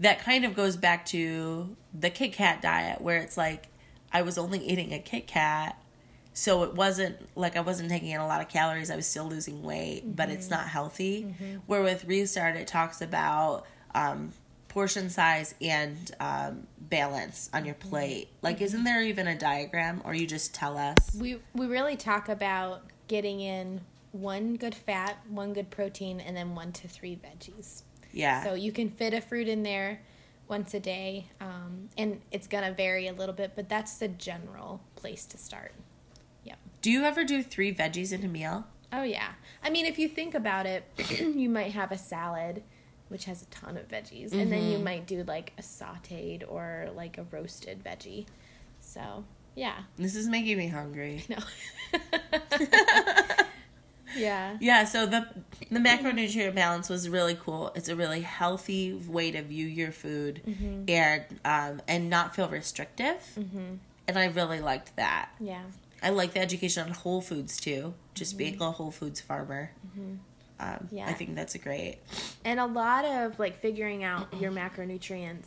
that 0.00 0.18
kind 0.18 0.44
of 0.44 0.56
goes 0.56 0.76
back 0.76 1.06
to 1.06 1.76
the 1.96 2.10
Kit 2.10 2.32
Kat 2.32 2.60
diet, 2.60 3.00
where 3.00 3.18
it's 3.18 3.36
like 3.36 3.68
I 4.12 4.22
was 4.22 4.36
only 4.36 4.58
eating 4.58 4.92
a 4.92 4.98
Kit 4.98 5.28
Kat 5.28 5.78
so 6.34 6.64
it 6.64 6.74
wasn't 6.74 7.16
like 7.36 7.56
I 7.56 7.60
wasn't 7.60 7.88
taking 7.88 8.10
in 8.10 8.20
a 8.20 8.26
lot 8.26 8.40
of 8.40 8.48
calories. 8.48 8.90
I 8.90 8.96
was 8.96 9.06
still 9.06 9.26
losing 9.26 9.62
weight, 9.62 10.16
but 10.16 10.30
it's 10.30 10.50
not 10.50 10.66
healthy. 10.66 11.34
Where 11.66 11.82
with 11.82 12.04
Restart, 12.04 12.56
it 12.56 12.66
talks 12.66 13.00
about 13.00 13.64
um, 13.94 14.32
portion 14.68 15.08
size 15.08 15.54
and 15.60 16.10
um, 16.18 16.66
balance 16.80 17.48
on 17.54 17.64
your 17.64 17.76
plate. 17.76 18.28
Like, 18.42 18.60
isn't 18.60 18.82
there 18.82 19.00
even 19.00 19.28
a 19.28 19.38
diagram, 19.38 20.02
or 20.04 20.12
you 20.12 20.26
just 20.26 20.52
tell 20.52 20.76
us? 20.76 20.98
We 21.18 21.38
we 21.54 21.66
really 21.66 21.96
talk 21.96 22.28
about 22.28 22.82
getting 23.06 23.40
in 23.40 23.80
one 24.10 24.56
good 24.56 24.74
fat, 24.74 25.18
one 25.28 25.52
good 25.52 25.70
protein, 25.70 26.18
and 26.18 26.36
then 26.36 26.56
one 26.56 26.72
to 26.72 26.88
three 26.88 27.16
veggies. 27.16 27.82
Yeah. 28.12 28.42
So 28.42 28.54
you 28.54 28.72
can 28.72 28.90
fit 28.90 29.14
a 29.14 29.20
fruit 29.20 29.46
in 29.46 29.62
there 29.62 30.00
once 30.48 30.74
a 30.74 30.80
day, 30.80 31.28
um, 31.40 31.88
and 31.96 32.20
it's 32.32 32.48
gonna 32.48 32.72
vary 32.72 33.06
a 33.06 33.12
little 33.12 33.34
bit, 33.34 33.52
but 33.54 33.68
that's 33.68 33.98
the 33.98 34.08
general 34.08 34.80
place 34.96 35.24
to 35.26 35.38
start. 35.38 35.72
Do 36.84 36.90
you 36.90 37.04
ever 37.04 37.24
do 37.24 37.42
three 37.42 37.74
veggies 37.74 38.12
in 38.12 38.22
a 38.24 38.28
meal? 38.28 38.66
Oh 38.92 39.04
yeah. 39.04 39.30
I 39.62 39.70
mean, 39.70 39.86
if 39.86 39.98
you 39.98 40.06
think 40.06 40.34
about 40.34 40.66
it, 40.66 40.84
you 41.18 41.48
might 41.48 41.72
have 41.72 41.90
a 41.92 41.96
salad, 41.96 42.62
which 43.08 43.24
has 43.24 43.40
a 43.40 43.46
ton 43.46 43.78
of 43.78 43.88
veggies, 43.88 44.34
and 44.34 44.52
then 44.52 44.70
you 44.70 44.76
might 44.76 45.06
do 45.06 45.24
like 45.24 45.54
a 45.56 45.62
sautéed 45.62 46.44
or 46.46 46.90
like 46.94 47.16
a 47.16 47.22
roasted 47.30 47.82
veggie. 47.82 48.26
So 48.82 49.24
yeah. 49.54 49.84
This 49.96 50.14
is 50.14 50.28
making 50.28 50.58
me 50.58 50.68
hungry. 50.68 51.24
No. 51.26 51.38
yeah. 54.14 54.58
Yeah, 54.60 54.84
so 54.84 55.06
the 55.06 55.26
the 55.70 55.80
macronutrient 55.80 56.54
balance 56.54 56.90
was 56.90 57.08
really 57.08 57.34
cool. 57.34 57.72
It's 57.74 57.88
a 57.88 57.96
really 57.96 58.20
healthy 58.20 58.92
way 58.92 59.30
to 59.30 59.40
view 59.40 59.66
your 59.66 59.90
food 59.90 60.42
and 60.86 61.24
um, 61.46 61.80
and 61.88 62.10
not 62.10 62.36
feel 62.36 62.50
restrictive. 62.50 63.22
Mm-hmm. 63.38 63.76
And 64.06 64.18
I 64.18 64.26
really 64.26 64.60
liked 64.60 64.94
that. 64.96 65.30
Yeah. 65.40 65.62
I 66.04 66.10
like 66.10 66.34
the 66.34 66.40
education 66.40 66.84
on 66.84 66.90
whole 66.92 67.22
foods 67.22 67.58
too. 67.58 67.94
Just 68.12 68.36
being 68.36 68.60
a 68.60 68.70
whole 68.70 68.90
foods 68.90 69.20
farmer. 69.20 69.70
Um, 70.60 70.88
Yeah. 70.92 71.06
I 71.08 71.14
think 71.14 71.34
that's 71.34 71.54
a 71.54 71.58
great. 71.58 71.98
And 72.44 72.60
a 72.60 72.66
lot 72.66 73.04
of 73.04 73.38
like 73.38 73.60
figuring 73.60 74.04
out 74.04 74.28
your 74.40 74.52
macronutrients. 74.60 75.46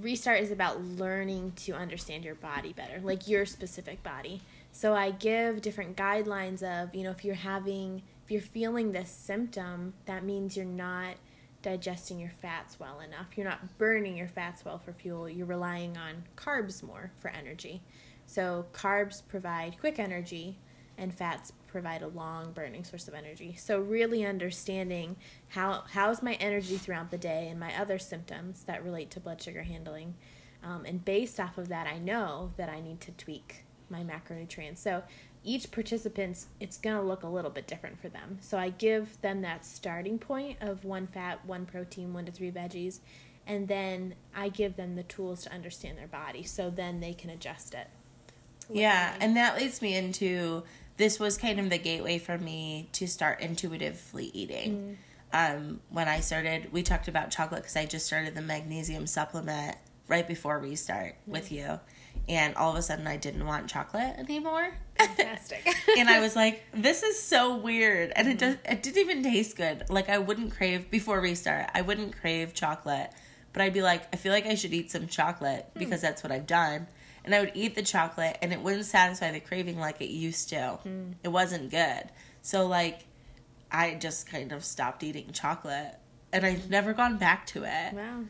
Restart 0.00 0.40
is 0.40 0.50
about 0.50 0.82
learning 0.82 1.52
to 1.64 1.72
understand 1.72 2.22
your 2.24 2.34
body 2.34 2.74
better, 2.74 3.00
like 3.00 3.26
your 3.26 3.46
specific 3.46 4.02
body. 4.02 4.42
So 4.70 4.94
I 4.94 5.12
give 5.12 5.62
different 5.62 5.96
guidelines 5.96 6.62
of, 6.62 6.94
you 6.94 7.02
know, 7.02 7.10
if 7.10 7.24
you're 7.24 7.34
having, 7.34 8.02
if 8.24 8.30
you're 8.30 8.42
feeling 8.42 8.92
this 8.92 9.10
symptom, 9.10 9.94
that 10.04 10.24
means 10.24 10.56
you're 10.58 10.66
not 10.66 11.14
digesting 11.62 12.20
your 12.20 12.32
fats 12.42 12.78
well 12.78 13.00
enough. 13.00 13.28
You're 13.36 13.48
not 13.48 13.78
burning 13.78 14.16
your 14.16 14.28
fats 14.28 14.62
well 14.64 14.78
for 14.78 14.92
fuel. 14.92 15.28
You're 15.28 15.46
relying 15.46 15.96
on 15.96 16.24
carbs 16.36 16.82
more 16.82 17.10
for 17.18 17.30
energy. 17.30 17.80
So 18.28 18.66
carbs 18.74 19.22
provide 19.26 19.78
quick 19.80 19.98
energy 19.98 20.58
and 20.98 21.14
fats 21.14 21.50
provide 21.66 22.02
a 22.02 22.08
long 22.08 22.52
burning 22.52 22.84
source 22.84 23.08
of 23.08 23.14
energy. 23.14 23.54
So 23.56 23.80
really 23.80 24.26
understanding 24.26 25.16
how 25.48 25.84
how's 25.92 26.22
my 26.22 26.34
energy 26.34 26.76
throughout 26.76 27.10
the 27.10 27.16
day 27.16 27.48
and 27.48 27.58
my 27.58 27.74
other 27.74 27.98
symptoms 27.98 28.64
that 28.64 28.84
relate 28.84 29.10
to 29.12 29.20
blood 29.20 29.40
sugar 29.40 29.62
handling. 29.62 30.14
Um, 30.62 30.84
and 30.84 31.02
based 31.02 31.40
off 31.40 31.56
of 31.56 31.68
that, 31.68 31.86
I 31.86 31.98
know 31.98 32.52
that 32.58 32.68
I 32.68 32.80
need 32.80 33.00
to 33.02 33.12
tweak 33.12 33.64
my 33.88 34.04
macronutrients. 34.04 34.78
So 34.78 35.04
each 35.42 35.70
participant's 35.70 36.48
it's 36.60 36.76
going 36.76 36.96
to 36.96 37.02
look 37.02 37.22
a 37.22 37.28
little 37.28 37.50
bit 37.50 37.66
different 37.66 37.98
for 37.98 38.10
them. 38.10 38.38
So 38.42 38.58
I 38.58 38.68
give 38.68 39.18
them 39.22 39.40
that 39.40 39.64
starting 39.64 40.18
point 40.18 40.58
of 40.60 40.84
one 40.84 41.06
fat, 41.06 41.46
one 41.46 41.64
protein, 41.64 42.12
one 42.12 42.26
to 42.26 42.32
three 42.32 42.50
veggies, 42.50 42.98
and 43.46 43.68
then 43.68 44.16
I 44.36 44.50
give 44.50 44.76
them 44.76 44.96
the 44.96 45.04
tools 45.04 45.44
to 45.44 45.52
understand 45.54 45.96
their 45.96 46.08
body 46.08 46.42
so 46.42 46.68
then 46.68 47.00
they 47.00 47.14
can 47.14 47.30
adjust 47.30 47.72
it. 47.72 47.88
Yeah, 48.70 49.14
and 49.20 49.36
that 49.36 49.56
leads 49.56 49.80
me 49.82 49.96
into 49.96 50.62
this 50.98 51.18
was 51.18 51.38
kind 51.38 51.58
of 51.58 51.70
the 51.70 51.78
gateway 51.78 52.18
for 52.18 52.36
me 52.36 52.88
to 52.92 53.06
start 53.06 53.40
intuitively 53.40 54.30
eating. 54.34 54.98
Mm. 55.32 55.56
Um, 55.60 55.80
when 55.90 56.08
I 56.08 56.20
started, 56.20 56.72
we 56.72 56.82
talked 56.82 57.08
about 57.08 57.30
chocolate 57.30 57.62
because 57.62 57.76
I 57.76 57.86
just 57.86 58.06
started 58.06 58.34
the 58.34 58.42
magnesium 58.42 59.06
supplement 59.06 59.76
right 60.08 60.26
before 60.26 60.58
restart 60.58 61.16
with 61.26 61.50
mm. 61.50 61.52
you, 61.52 61.80
and 62.28 62.54
all 62.56 62.72
of 62.72 62.76
a 62.76 62.82
sudden 62.82 63.06
I 63.06 63.16
didn't 63.16 63.46
want 63.46 63.68
chocolate 63.68 64.18
anymore. 64.18 64.70
Fantastic. 64.98 65.66
and 65.98 66.08
I 66.08 66.20
was 66.20 66.34
like, 66.36 66.64
"This 66.72 67.02
is 67.02 67.22
so 67.22 67.56
weird," 67.56 68.12
and 68.16 68.26
it 68.26 68.36
mm. 68.36 68.40
does. 68.40 68.56
It 68.64 68.82
didn't 68.82 68.98
even 68.98 69.22
taste 69.22 69.56
good. 69.56 69.84
Like 69.88 70.08
I 70.08 70.18
wouldn't 70.18 70.56
crave 70.56 70.90
before 70.90 71.20
restart. 71.20 71.70
I 71.74 71.82
wouldn't 71.82 72.18
crave 72.18 72.54
chocolate, 72.54 73.10
but 73.52 73.62
I'd 73.62 73.74
be 73.74 73.82
like, 73.82 74.02
I 74.12 74.16
feel 74.16 74.32
like 74.32 74.46
I 74.46 74.54
should 74.54 74.72
eat 74.72 74.90
some 74.90 75.06
chocolate 75.06 75.66
hmm. 75.72 75.78
because 75.78 76.00
that's 76.00 76.22
what 76.22 76.32
I've 76.32 76.46
done. 76.46 76.88
And 77.24 77.34
I 77.34 77.40
would 77.40 77.52
eat 77.54 77.74
the 77.74 77.82
chocolate, 77.82 78.38
and 78.42 78.52
it 78.52 78.60
wouldn't 78.60 78.86
satisfy 78.86 79.32
the 79.32 79.40
craving 79.40 79.78
like 79.78 80.00
it 80.00 80.10
used 80.10 80.48
to. 80.50 80.78
Hmm. 80.82 81.12
It 81.22 81.28
wasn't 81.28 81.70
good. 81.70 82.04
So 82.42 82.66
like, 82.66 83.04
I 83.70 83.94
just 83.94 84.26
kind 84.28 84.52
of 84.52 84.64
stopped 84.64 85.02
eating 85.02 85.30
chocolate, 85.32 85.94
and 86.32 86.44
I've 86.44 86.70
never 86.70 86.92
gone 86.92 87.18
back 87.18 87.46
to 87.48 87.64
it, 87.64 87.94
wow. 87.94 88.24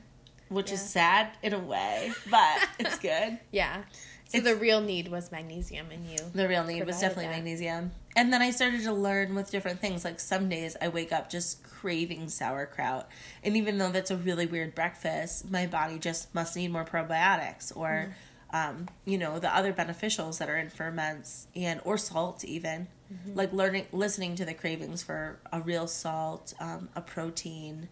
which 0.48 0.72
is 0.72 0.80
sad 0.80 1.30
in 1.42 1.52
a 1.52 1.58
way, 1.58 2.12
but 2.30 2.68
it's 2.78 2.98
good. 2.98 3.38
Yeah. 3.52 3.84
So 4.28 4.40
the 4.40 4.56
real 4.56 4.82
need 4.82 5.08
was 5.08 5.32
magnesium 5.32 5.90
in 5.90 6.04
you. 6.04 6.18
The 6.34 6.46
real 6.46 6.62
need 6.62 6.84
was 6.84 7.00
definitely 7.00 7.28
that. 7.28 7.36
magnesium. 7.36 7.92
And 8.14 8.30
then 8.30 8.42
I 8.42 8.50
started 8.50 8.82
to 8.82 8.92
learn 8.92 9.34
with 9.34 9.50
different 9.50 9.80
things. 9.80 10.04
Like 10.04 10.20
some 10.20 10.50
days 10.50 10.76
I 10.82 10.88
wake 10.88 11.12
up 11.12 11.30
just 11.30 11.62
craving 11.62 12.28
sauerkraut. 12.28 13.08
And 13.42 13.56
even 13.56 13.78
though 13.78 13.90
that's 13.90 14.10
a 14.10 14.16
really 14.16 14.44
weird 14.44 14.74
breakfast, 14.74 15.50
my 15.50 15.66
body 15.66 15.98
just 15.98 16.34
must 16.34 16.56
need 16.56 16.70
more 16.70 16.84
probiotics 16.84 17.74
or 17.74 18.08
hmm. 18.08 18.12
Um, 18.52 18.88
you 19.04 19.18
know, 19.18 19.38
the 19.38 19.54
other 19.54 19.72
beneficials 19.72 20.38
that 20.38 20.48
are 20.48 20.56
in 20.56 20.70
ferments 20.70 21.48
and 21.54 21.80
or 21.84 21.98
salt 21.98 22.44
even. 22.44 22.88
Like 23.34 23.52
learning 23.52 23.86
listening 23.92 24.34
to 24.36 24.44
the 24.44 24.54
cravings 24.54 25.02
for 25.02 25.38
a 25.52 25.60
real 25.60 25.86
salt, 25.86 26.54
um, 26.60 26.88
a 26.94 27.00
protein. 27.00 27.88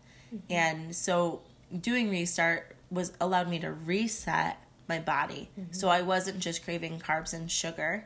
And 0.51 0.95
so 0.95 1.41
doing 1.81 2.11
restart 2.11 2.77
was 2.91 3.13
allowed 3.21 3.49
me 3.49 3.59
to 3.61 3.73
reset 3.73 4.59
my 4.89 4.99
body. 4.99 5.49
So 5.71 5.89
I 5.89 6.03
wasn't 6.03 6.39
just 6.41 6.65
craving 6.65 7.01
carbs 7.01 7.33
and 7.33 7.51
sugar. 7.51 8.05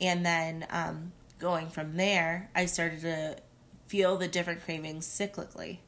And 0.00 0.24
then 0.24 0.66
um, 0.70 1.12
going 1.38 1.68
from 1.68 1.96
there, 1.96 2.50
I 2.54 2.66
started 2.66 3.00
to 3.02 3.36
feel 3.86 4.16
the 4.16 4.28
different 4.28 4.64
cravings 4.64 5.06
cyclically, 5.06 5.78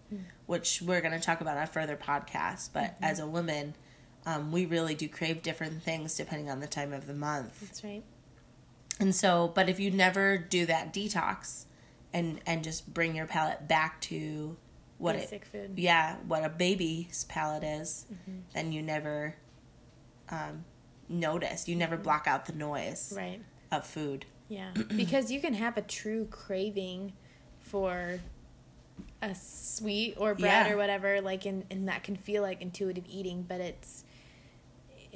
which 0.47 0.81
we're 0.83 1.01
going 1.01 1.13
to 1.13 1.21
talk 1.21 1.41
about 1.41 1.57
on 1.57 1.65
a 1.65 1.67
further 1.67 1.97
podcast. 1.97 2.71
But 2.73 2.97
as 3.03 3.19
a 3.21 3.27
woman, 3.27 3.75
um, 4.27 4.53
we 4.53 4.67
really 4.67 4.95
do 4.95 5.09
crave 5.09 5.41
different 5.43 5.83
things 5.83 6.15
depending 6.17 6.51
on 6.51 6.61
the 6.61 6.67
time 6.67 6.93
of 6.93 7.07
the 7.07 7.15
month. 7.15 7.61
That's 7.61 7.83
right. 7.83 8.03
And 9.01 9.15
so, 9.15 9.51
but 9.55 9.69
if 9.69 9.79
you 9.81 9.91
never 9.91 10.37
do 10.37 10.67
that 10.67 10.93
detox 10.93 11.65
and 12.13 12.41
and 12.47 12.63
just 12.65 12.93
bring 12.93 13.15
your 13.17 13.27
palate 13.27 13.67
back 13.69 14.01
to 14.03 14.57
what 14.99 15.15
Basic 15.17 15.43
it 15.43 15.47
food. 15.47 15.73
yeah, 15.79 16.17
what 16.27 16.45
a 16.45 16.49
baby's 16.49 17.25
palate 17.29 17.63
is, 17.65 18.07
then 18.55 18.73
you 18.73 18.83
never 18.83 19.37
um, 20.31 20.65
notice. 21.09 21.69
You 21.69 21.77
never 21.77 21.97
block 21.99 22.27
out 22.27 22.47
the 22.47 22.53
noise 22.55 23.13
Right. 23.15 23.41
of 23.71 23.87
food. 23.87 24.25
Yeah. 24.49 24.71
because 24.97 25.31
you 25.31 25.41
can 25.41 25.53
have 25.55 25.77
a 25.77 25.83
true 25.83 26.27
craving 26.31 27.13
for 27.61 28.21
a 29.21 29.35
sweet 29.35 30.15
or 30.17 30.35
bread 30.35 30.67
Yeah. 30.67 30.73
or 30.73 30.77
whatever, 30.79 31.21
like 31.21 31.45
and, 31.45 31.65
and 31.71 31.89
that 31.89 32.03
can 32.03 32.17
feel 32.17 32.43
like 32.43 32.63
intuitive 32.63 33.05
eating, 33.07 33.45
but 33.47 33.61
it's 33.61 34.05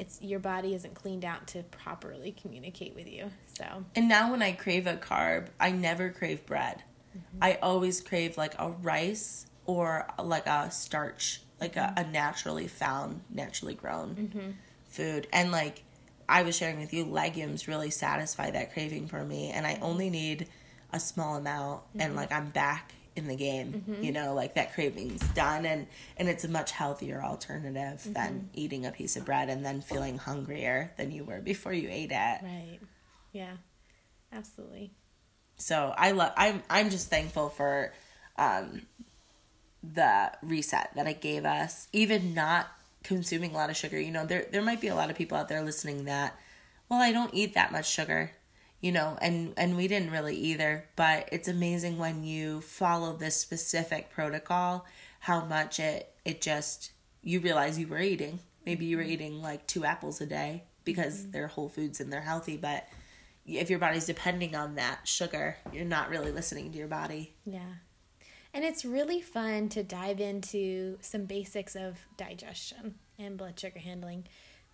it's 0.01 0.21
your 0.23 0.41
body 0.41 0.75
isn't 0.75 0.95
cleaned 0.95 1.25
out 1.25 1.47
to 1.49 1.63
properly 1.65 2.33
communicate 2.33 2.95
with 2.95 3.07
you. 3.07 3.31
So 3.47 3.85
And 3.95 4.09
now 4.09 4.31
when 4.31 4.43
I 4.43 4.53
crave 4.53 4.87
a 4.87 4.97
carb, 4.97 5.49
I 5.61 5.71
never 5.71 6.09
crave 6.09 6.47
bread. 6.47 6.83
Mm-hmm. 7.17 7.39
I 7.43 7.59
always 7.63 8.01
crave 8.01 8.39
like 8.39 8.55
a 8.59 8.71
rice 8.71 9.47
or 9.67 10.09
like 10.19 10.47
a 10.47 10.71
starch, 10.71 11.43
like 11.61 11.77
a, 11.77 11.93
a 11.97 12.01
mm-hmm. 12.01 12.13
naturally 12.13 12.67
found, 12.67 13.21
naturally 13.29 13.75
grown 13.75 14.15
mm-hmm. 14.15 14.51
food. 14.89 15.27
And 15.35 15.53
like 15.53 15.83
I 16.29 16.43
was 16.45 16.57
sharing 16.57 16.81
with 16.81 16.95
you, 16.95 17.05
legumes 17.05 17.69
really 17.69 17.91
satisfy 17.91 18.51
that 18.53 18.73
craving 18.73 19.07
for 19.07 19.23
me. 19.23 19.51
And 19.51 19.67
I 19.67 19.79
only 19.83 20.09
need 20.09 20.49
a 20.93 20.99
small 20.99 21.37
amount 21.37 21.83
and 21.99 22.17
like 22.17 22.33
I'm 22.33 22.49
back 22.49 22.95
in 23.21 23.29
the 23.29 23.37
game 23.37 23.85
you 24.01 24.11
know 24.13 24.35
like 24.35 24.55
that 24.55 24.73
craving's 24.75 25.21
done 25.29 25.65
and 25.67 25.87
and 26.17 26.29
it's 26.29 26.45
a 26.45 26.49
much 26.49 26.71
healthier 26.73 27.23
alternative 27.23 28.03
than 28.15 28.49
eating 28.55 28.85
a 28.87 28.91
piece 28.91 29.17
of 29.17 29.25
bread 29.25 29.49
and 29.49 29.65
then 29.65 29.81
feeling 29.81 30.19
hungrier 30.19 30.91
than 30.97 31.11
you 31.13 31.23
were 31.23 31.41
before 31.41 31.73
you 31.73 31.89
ate 31.91 32.11
it 32.13 32.39
Right. 32.43 32.79
Yeah. 33.33 33.53
Absolutely. 34.33 34.93
so 35.57 35.93
I 35.97 36.13
love. 36.13 36.33
I'm 36.37 36.63
I'm 36.71 36.89
just 36.91 37.09
thankful 37.11 37.49
for 37.51 37.93
um, 38.37 38.83
the 39.83 40.31
reset 40.43 40.91
that 40.95 41.07
it 41.07 41.21
gave 41.21 41.45
us. 41.45 41.89
Even 41.93 42.35
not 42.35 42.69
consuming 43.03 43.51
a 43.53 43.55
lot 43.55 43.71
of 43.71 43.77
sugar. 43.77 43.99
You 44.01 44.11
know, 44.13 44.25
there 44.27 44.47
there 44.53 44.63
might 44.63 44.81
be 44.81 44.89
a 44.89 44.95
lot 44.95 45.11
of 45.11 45.17
people 45.17 45.37
out 45.37 45.49
there 45.49 45.63
listening 45.63 46.05
that, 46.05 46.39
well, 46.89 47.01
I 47.01 47.13
don't 47.13 47.35
eat 47.35 47.55
that 47.55 47.73
much 47.73 47.91
sugar. 47.91 48.33
You 48.81 48.93
know, 48.93 49.19
and 49.21 49.53
and 49.57 49.77
we 49.77 49.89
didn't 49.89 50.11
really 50.11 50.37
either. 50.37 50.87
But 50.97 51.29
it's 51.33 51.49
amazing 51.49 51.99
when 51.99 52.25
you 52.25 52.61
follow 52.61 53.15
this 53.15 53.37
specific 53.37 54.11
protocol, 54.11 54.87
how 55.21 55.45
much 55.45 55.79
it 55.79 56.13
it 56.25 56.41
just 56.41 56.93
you 57.23 57.41
realize 57.41 57.79
you 57.79 57.87
were 57.87 58.01
eating. 58.01 58.41
Maybe 58.65 58.87
you 58.87 58.97
were 58.97 59.03
mm-hmm. 59.03 59.13
eating 59.13 59.43
like 59.43 59.67
two 59.67 59.85
apples 59.85 60.21
a 60.21 60.27
day 60.27 60.65
because 60.85 61.21
mm-hmm. 61.21 61.31
they're 61.33 61.49
whole 61.49 61.69
foods 61.69 62.01
and 62.01 62.13
they're 62.13 62.21
healthy, 62.21 62.57
but 62.57 62.89
if 63.47 63.71
your 63.71 63.79
body's 63.79 64.07
depending 64.07 64.55
on 64.55 64.77
that 64.77 65.07
sugar, 65.07 65.57
you're 65.73 65.85
not 65.85 66.11
really 66.11 66.31
listening 66.31 66.71
to 66.73 66.79
your 66.79 66.89
body. 66.89 67.35
Yeah. 67.45 67.75
And 68.53 68.65
it's 68.65 68.85
really 68.85 69.21
fun 69.21 69.69
to 69.71 69.83
dive 69.83 70.21
into 70.21 70.99
some 71.01 71.25
basics 71.25 71.77
of 71.77 71.99
digestion 72.17 72.97
and 73.19 73.37
blood 73.37 73.59
sugar 73.59 73.79
handling. 73.79 74.27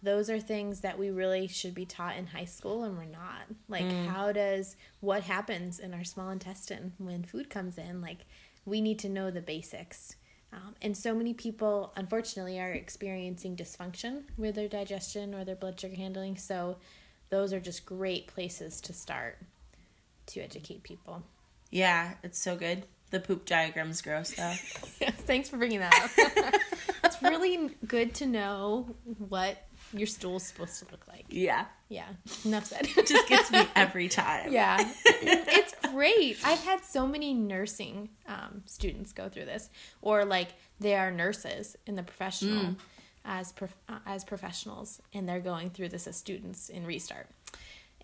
Those 0.03 0.29
are 0.31 0.39
things 0.39 0.81
that 0.81 0.99
we 0.99 1.11
really 1.11 1.47
should 1.49 1.75
be 1.75 1.87
taught 1.87 2.17
in 2.17 2.27
high 2.29 2.45
school 2.45 2.85
and 2.85 2.97
we're 2.97 3.05
not. 3.05 3.43
Like 3.69 3.85
Mm. 3.85 4.07
how 4.07 4.33
does 4.33 4.77
what 5.01 5.23
happens 5.25 5.79
in 5.79 5.95
our 5.95 6.05
small 6.05 6.31
intestine 6.31 6.93
when 6.99 7.25
food 7.25 7.49
comes 7.51 7.79
in? 7.79 8.01
Like 8.01 8.27
we 8.65 8.81
need 8.81 8.99
to 9.01 9.09
know 9.09 9.31
the 9.31 9.41
basics. 9.41 10.17
Um, 10.53 10.75
and 10.81 10.97
so 10.97 11.15
many 11.15 11.35
people, 11.35 11.93
unfortunately, 11.97 12.59
are 12.61 12.71
experiencing 12.73 13.57
dysfunction 13.57 14.23
with 14.37 14.55
their 14.55 14.69
digestion 14.69 15.35
or 15.35 15.45
their 15.45 15.57
blood 15.57 15.79
sugar 15.81 15.97
handling. 15.97 16.37
So, 16.37 16.77
those 17.29 17.53
are 17.53 17.59
just 17.61 17.85
great 17.85 18.29
places 18.29 18.81
to 18.83 18.93
start 18.93 19.39
to 20.27 20.41
educate 20.41 20.85
people. 20.85 21.25
Yeah, 21.71 22.15
it's 22.23 22.39
so 22.39 22.55
good. 22.57 22.85
The 23.11 23.19
poop 23.21 23.45
diagram's 23.45 24.01
gross 24.03 24.31
though. 24.35 24.55
Yes, 25.01 25.15
thanks 25.27 25.49
for 25.49 25.57
bringing 25.57 25.81
that 25.81 25.93
up. 25.95 26.61
it's 27.05 27.21
really 27.23 27.71
good 27.87 28.15
to 28.15 28.27
know 28.27 28.95
what 29.29 29.59
your 29.93 30.07
stool's 30.07 30.43
supposed 30.45 30.79
to 30.81 30.87
look 30.91 31.07
like. 31.09 31.25
yeah. 31.29 31.67
Yeah, 31.89 32.09
enough 32.45 32.65
said. 32.67 32.89
It 32.97 33.07
just 33.07 33.29
gets 33.29 33.53
me 33.53 33.63
every 33.77 34.09
time. 34.09 34.53
Yeah, 34.53 34.77
it's 35.05 35.73
great. 35.93 36.37
I've 36.45 36.59
had 36.65 36.85
so 36.85 37.07
many 37.07 37.33
nursing 37.33 38.09
um, 38.27 38.63
students 38.67 39.13
go 39.13 39.29
through 39.29 39.45
this, 39.45 39.71
or 40.03 40.25
like 40.25 40.49
they 40.81 40.97
are 40.97 41.13
nurses 41.13 41.77
in 41.87 41.95
the 41.95 42.03
professional 42.03 42.75
as 43.25 43.53
prof- 43.53 43.77
uh, 43.89 44.01
as 44.05 44.25
professionals, 44.25 45.01
and 45.15 45.29
they're 45.29 45.39
going 45.39 45.71
through 45.71 45.91
this 45.91 46.09
as 46.09 46.17
students 46.17 46.69
in 46.69 46.85
Restart, 46.87 47.29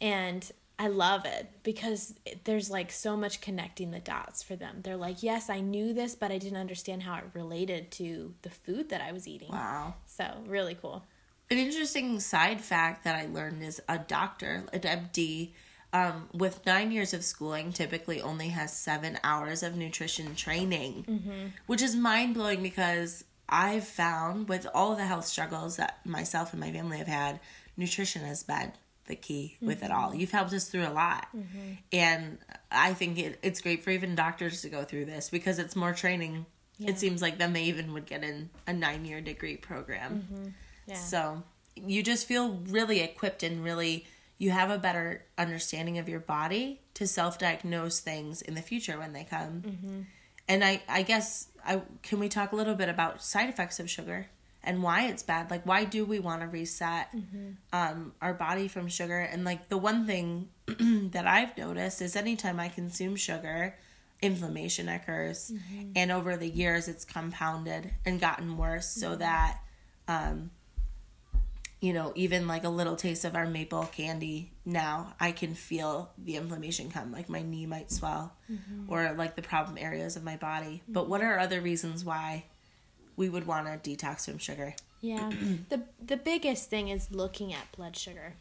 and 0.01 0.49
I 0.79 0.87
love 0.87 1.25
it 1.25 1.49
because 1.65 2.15
it, 2.25 2.45
there's 2.45 2.71
like 2.71 2.93
so 2.93 3.17
much 3.17 3.41
connecting 3.41 3.91
the 3.91 3.99
dots 3.99 4.45
for 4.45 4.55
them. 4.55 4.79
They're 4.85 4.97
like, 4.97 5.25
yes, 5.25 5.51
I 5.51 5.59
knew 5.59 5.93
this, 5.93 6.15
but 6.15 6.31
I 6.31 6.39
didn't 6.39 6.59
understand 6.59 7.03
how 7.03 7.17
it 7.17 7.25
related 7.35 7.91
to 7.93 8.35
the 8.43 8.51
food 8.51 8.91
that 8.91 9.01
I 9.01 9.11
was 9.11 9.27
eating. 9.27 9.51
Wow. 9.51 9.95
So 10.07 10.25
really 10.47 10.77
cool. 10.81 11.05
An 11.53 11.59
interesting 11.59 12.19
side 12.19 12.63
fact 12.63 13.05
that 13.05 13.15
I 13.15 13.27
learned 13.27 13.63
is 13.63 13.79
a 13.87 13.99
doctor, 13.99 14.65
an 14.73 14.81
MD, 14.81 15.51
um, 15.93 16.31
with 16.33 16.65
nine 16.65 16.91
years 16.91 17.13
of 17.13 17.23
schooling, 17.23 17.75
typically 17.75 18.23
only 18.23 18.49
has 18.49 18.75
seven 18.75 19.19
hours 19.23 19.63
of 19.63 19.77
nutrition 19.77 20.35
training, 20.35 21.05
mm-hmm. 21.07 21.49
which 21.67 21.83
is 21.83 21.95
mind 21.95 22.33
blowing 22.33 22.63
because 22.63 23.25
I've 23.51 23.85
found 23.87 24.49
with 24.49 24.67
all 24.73 24.97
the 24.97 25.05
health 25.05 25.27
struggles 25.27 25.77
that 25.77 25.99
myself 26.07 26.55
and 26.55 26.61
my 26.61 26.73
family 26.73 26.97
have 26.97 27.07
had, 27.07 27.39
nutrition 27.77 28.23
has 28.23 28.43
been 28.43 28.73
the 29.05 29.15
key 29.15 29.59
with 29.61 29.83
it 29.83 29.91
all. 29.91 30.09
Mm-hmm. 30.09 30.21
You've 30.21 30.31
helped 30.31 30.55
us 30.55 30.71
through 30.71 30.89
a 30.89 30.95
lot. 30.95 31.27
Mm-hmm. 31.37 31.73
And 31.93 32.39
I 32.71 32.95
think 32.95 33.19
it, 33.19 33.39
it's 33.43 33.61
great 33.61 33.85
for 33.85 33.91
even 33.91 34.15
doctors 34.15 34.63
to 34.63 34.71
go 34.71 34.85
through 34.85 35.05
this 35.05 35.29
because 35.29 35.59
it's 35.59 35.77
more 35.77 35.93
training. 35.93 36.47
Yeah. 36.79 36.93
It 36.93 36.99
seems 36.99 37.21
like 37.21 37.37
then 37.37 37.53
they 37.53 37.65
even 37.65 37.93
would 37.93 38.07
get 38.07 38.25
in 38.25 38.49
a 38.67 38.73
nine 38.73 39.05
year 39.05 39.21
degree 39.21 39.59
program. 39.59 40.55
Yeah. 40.87 40.95
So 40.97 41.43
you 41.77 42.03
just 42.03 42.27
feel 42.27 42.61
really 42.69 43.01
equipped 43.01 43.43
and 43.43 43.63
really 43.65 44.07
you 44.39 44.51
have 44.51 44.71
a 44.71 44.79
better 44.79 45.25
understanding 45.39 45.99
of 45.99 46.09
your 46.09 46.21
body 46.21 46.81
to 46.95 47.07
self-diagnose 47.07 48.01
things 48.01 48.43
in 48.43 48.55
the 48.55 48.63
future 48.63 48.99
when 48.99 49.13
they 49.13 49.25
come. 49.25 50.07
And 50.49 50.65
I 50.65 50.83
I 50.89 51.03
guess 51.03 51.49
I 51.65 51.83
can 52.03 52.19
we 52.19 52.29
talk 52.29 52.53
a 52.53 52.57
little 52.57 52.75
bit 52.75 52.89
about 52.89 53.23
side 53.23 53.49
effects 53.49 53.79
of 53.81 53.89
sugar 53.89 54.27
and 54.65 54.83
why 54.83 55.07
it's 55.07 55.23
bad? 55.23 55.51
Like 55.51 55.65
why 55.65 55.85
do 55.85 56.05
we 56.05 56.19
want 56.19 56.43
to 56.43 56.49
reset 56.49 57.09
um 57.73 58.13
our 58.21 58.35
body 58.35 58.69
from 58.69 58.89
sugar? 58.89 59.19
And 59.19 59.45
like 59.45 59.69
the 59.69 59.79
one 59.79 60.07
thing 60.07 60.49
that 61.13 61.27
I've 61.27 61.57
noticed 61.57 62.03
is 62.03 62.17
anytime 62.17 62.59
I 62.61 62.69
consume 62.69 63.17
sugar, 63.17 63.77
inflammation 64.21 64.89
occurs 64.89 65.53
and 65.97 66.13
over 66.13 66.37
the 66.37 66.49
years 66.49 66.87
it's 66.89 67.05
compounded 67.05 67.91
and 68.05 68.21
gotten 68.21 68.57
worse 68.57 68.87
so 68.89 69.17
that 69.17 69.59
um 70.09 70.51
you 71.83 71.93
know, 71.93 72.13
even 72.15 72.47
like 72.47 72.63
a 72.63 72.69
little 72.69 72.95
taste 72.95 73.25
of 73.25 73.35
our 73.35 73.45
maple 73.45 73.83
candy 73.87 74.53
now, 74.65 75.15
I 75.19 75.33
can 75.33 75.53
feel 75.55 76.13
the 76.17 76.37
inflammation 76.37 76.93
come. 76.93 77.11
Like 77.11 77.29
my 77.29 77.43
knee 77.43 77.67
might 77.67 77.91
swell 77.91 78.33
mm-hmm. 78.51 78.85
or 78.87 79.13
like 79.15 79.35
the 79.35 79.43
problem 79.43 79.77
areas 79.77 80.15
of 80.15 80.23
my 80.23 80.37
body. 80.37 80.81
But 80.87 81.09
what 81.09 81.23
are 81.23 81.41
other 81.41 81.61
reasons 81.61 82.05
why 82.05 82.45
we 83.17 83.29
would 83.29 83.49
want 83.49 83.67
to 83.67 83.91
detox 83.91 84.27
from 84.27 84.39
sugar? 84.39 84.77
Yeah. 85.01 85.33
the 85.71 85.83
the 86.01 86.17
biggest 86.17 86.71
thing 86.71 86.87
is 86.87 87.11
looking 87.11 87.53
at 87.53 87.73
blood 87.73 87.97
sugar. 87.97 88.35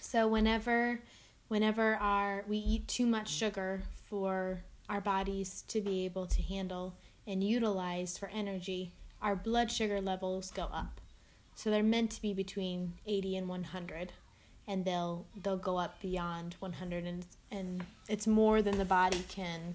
So 0.00 0.26
whenever 0.26 1.00
whenever 1.48 1.96
our 1.96 2.42
we 2.48 2.56
eat 2.56 2.88
too 2.88 3.04
much 3.04 3.28
sugar 3.28 3.82
for 4.08 4.64
our 4.88 5.02
bodies 5.02 5.62
to 5.68 5.82
be 5.82 6.06
able 6.06 6.26
to 6.26 6.40
handle 6.40 6.94
and 7.26 7.44
utilize 7.44 8.16
for 8.16 8.30
energy, 8.30 8.94
our 9.20 9.36
blood 9.36 9.70
sugar 9.70 10.00
levels 10.00 10.50
go 10.50 10.70
up. 10.72 11.01
So 11.54 11.70
they're 11.70 11.82
meant 11.82 12.10
to 12.12 12.22
be 12.22 12.32
between 12.34 12.94
80 13.06 13.36
and 13.36 13.48
100 13.48 14.12
and 14.68 14.84
they'll 14.84 15.26
they'll 15.42 15.56
go 15.56 15.76
up 15.76 16.00
beyond 16.00 16.56
100 16.60 17.04
and 17.04 17.26
and 17.50 17.84
it's 18.08 18.26
more 18.26 18.62
than 18.62 18.78
the 18.78 18.84
body 18.84 19.24
can 19.28 19.74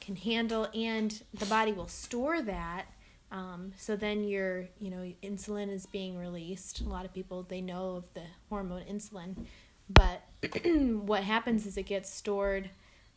can 0.00 0.16
handle 0.16 0.68
and 0.74 1.22
the 1.32 1.46
body 1.46 1.72
will 1.72 1.88
store 1.88 2.42
that 2.42 2.86
um, 3.30 3.72
so 3.76 3.96
then 3.96 4.24
your 4.24 4.68
you 4.78 4.90
know 4.90 5.12
insulin 5.22 5.72
is 5.72 5.86
being 5.86 6.16
released. 6.16 6.80
A 6.80 6.88
lot 6.88 7.04
of 7.04 7.12
people 7.12 7.42
they 7.42 7.60
know 7.60 7.96
of 7.96 8.14
the 8.14 8.22
hormone 8.48 8.84
insulin 8.84 9.46
but 9.88 10.22
what 10.64 11.24
happens 11.24 11.66
is 11.66 11.76
it 11.76 11.86
gets 11.86 12.10
stored 12.12 12.70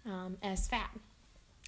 um, 0.06 0.38
as 0.42 0.68
fat 0.68 0.90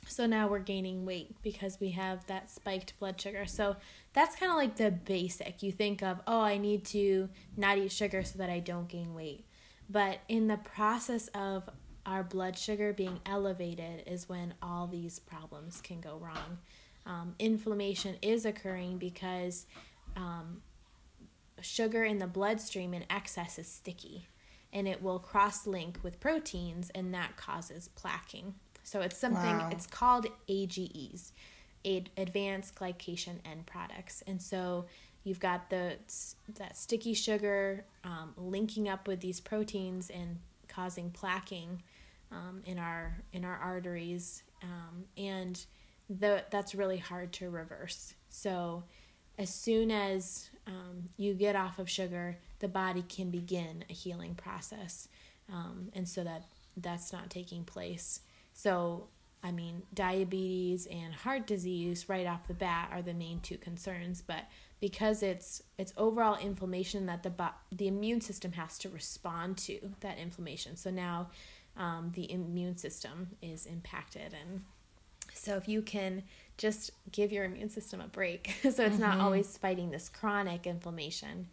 so 0.09 0.25
now 0.25 0.47
we're 0.47 0.59
gaining 0.59 1.05
weight 1.05 1.35
because 1.41 1.79
we 1.79 1.91
have 1.91 2.25
that 2.27 2.49
spiked 2.49 2.97
blood 2.99 3.19
sugar. 3.19 3.45
So 3.45 3.75
that's 4.13 4.35
kind 4.35 4.51
of 4.51 4.57
like 4.57 4.75
the 4.75 4.91
basic. 4.91 5.61
You 5.63 5.71
think 5.71 6.01
of 6.01 6.19
oh 6.27 6.41
i 6.41 6.57
need 6.57 6.83
to 6.85 7.29
not 7.55 7.77
eat 7.77 7.91
sugar 7.91 8.23
so 8.23 8.37
that 8.39 8.49
i 8.49 8.59
don't 8.59 8.87
gain 8.87 9.13
weight. 9.13 9.45
But 9.89 10.19
in 10.27 10.47
the 10.47 10.57
process 10.57 11.27
of 11.29 11.69
our 12.05 12.23
blood 12.23 12.57
sugar 12.57 12.93
being 12.93 13.19
elevated 13.25 14.03
is 14.07 14.27
when 14.27 14.53
all 14.61 14.87
these 14.87 15.19
problems 15.19 15.81
can 15.81 16.01
go 16.01 16.17
wrong. 16.17 16.59
Um, 17.05 17.35
inflammation 17.39 18.17
is 18.21 18.45
occurring 18.45 18.97
because 18.97 19.65
um, 20.15 20.61
sugar 21.61 22.03
in 22.03 22.19
the 22.19 22.27
bloodstream 22.27 22.93
in 22.93 23.05
excess 23.09 23.59
is 23.59 23.67
sticky 23.67 24.27
and 24.71 24.87
it 24.87 25.01
will 25.01 25.19
cross 25.19 25.65
link 25.65 25.99
with 26.03 26.19
proteins 26.19 26.91
and 26.93 27.13
that 27.13 27.37
causes 27.37 27.89
plaquing 27.95 28.53
so 28.89 29.01
it's 29.01 29.17
something 29.17 29.57
Wow. 29.57 29.69
it's 29.71 29.85
called 29.85 30.25
ages 30.47 31.31
Ad- 31.85 32.09
advanced 32.17 32.75
glycation 32.75 33.35
end 33.45 33.65
products. 33.65 34.21
And 34.27 34.41
so 34.41 34.85
you've 35.23 35.39
got 35.39 35.69
the 35.69 35.95
that 36.57 36.75
sticky 36.75 37.13
sugar 37.13 37.85
um, 38.03 38.33
linking 38.35 38.89
up 38.89 39.07
with 39.07 39.21
these 39.21 39.39
proteins 39.39 40.09
and 40.09 40.39
causing 40.67 41.09
plaquing 41.11 41.79
um, 42.31 42.61
in 42.65 42.77
our 42.79 43.21
in 43.31 43.45
our 43.45 43.55
arteries 43.57 44.43
um, 44.63 45.05
and 45.17 45.65
the, 46.09 46.43
that's 46.49 46.73
really 46.75 46.97
hard 46.97 47.31
to 47.33 47.49
reverse. 47.49 48.15
So 48.29 48.83
as 49.37 49.53
soon 49.53 49.89
as 49.91 50.49
um, 50.67 51.09
you 51.15 51.33
get 51.33 51.55
off 51.55 51.79
of 51.79 51.89
sugar 51.89 52.37
the 52.59 52.67
body 52.67 53.03
can 53.07 53.29
begin 53.29 53.85
a 53.89 53.93
healing 53.93 54.35
process 54.35 55.07
um, 55.51 55.89
and 55.93 56.07
so 56.09 56.23
that 56.23 56.43
that's 56.75 57.13
not 57.13 57.29
taking 57.29 57.63
place 57.63 58.19
so 58.61 59.07
i 59.43 59.51
mean 59.51 59.83
diabetes 59.93 60.85
and 60.87 61.13
heart 61.13 61.47
disease 61.47 62.09
right 62.09 62.27
off 62.27 62.47
the 62.47 62.53
bat 62.53 62.89
are 62.91 63.01
the 63.01 63.13
main 63.13 63.39
two 63.39 63.57
concerns 63.57 64.21
but 64.21 64.45
because 64.79 65.21
it's 65.23 65.61
it's 65.77 65.93
overall 65.97 66.37
inflammation 66.37 67.05
that 67.07 67.23
the 67.23 67.29
bo- 67.29 67.55
the 67.71 67.87
immune 67.87 68.21
system 68.21 68.53
has 68.53 68.77
to 68.79 68.89
respond 68.89 69.57
to 69.57 69.93
that 69.99 70.17
inflammation. 70.17 70.75
So 70.75 70.89
now 70.89 71.29
um, 71.77 72.11
the 72.15 72.31
immune 72.31 72.77
system 72.77 73.29
is 73.41 73.65
impacted. 73.65 74.33
And 74.33 74.63
so 75.33 75.55
if 75.55 75.67
you 75.67 75.81
can 75.81 76.23
just 76.57 76.91
give 77.11 77.31
your 77.31 77.45
immune 77.45 77.69
system 77.69 78.01
a 78.01 78.07
break, 78.07 78.55
so 78.61 78.85
it's 78.85 78.97
not 78.97 79.19
always 79.19 79.57
fighting 79.57 79.91
this 79.91 80.09
chronic 80.09 80.65
inflammation, 80.65 81.47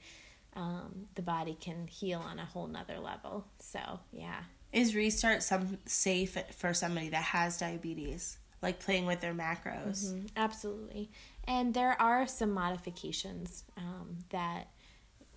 um, 0.56 1.06
the 1.14 1.22
body 1.22 1.56
can 1.60 1.86
heal 1.86 2.18
on 2.18 2.38
a 2.38 2.44
whole 2.44 2.66
nother 2.66 2.98
level. 2.98 3.46
So 3.60 4.00
yeah, 4.10 4.40
Is 4.72 4.96
restart 4.96 5.42
some 5.42 5.78
safe 5.86 6.36
for 6.56 6.74
somebody 6.74 7.10
that 7.10 7.22
has 7.22 7.58
diabetes, 7.58 8.38
like 8.62 8.80
playing 8.80 9.06
with 9.06 9.20
their 9.20 9.34
macros? 9.34 10.12
Mm, 10.12 10.28
absolutely. 10.36 11.10
And 11.46 11.74
there 11.74 12.00
are 12.00 12.26
some 12.26 12.50
modifications 12.50 13.64
um, 13.76 14.18
that 14.30 14.70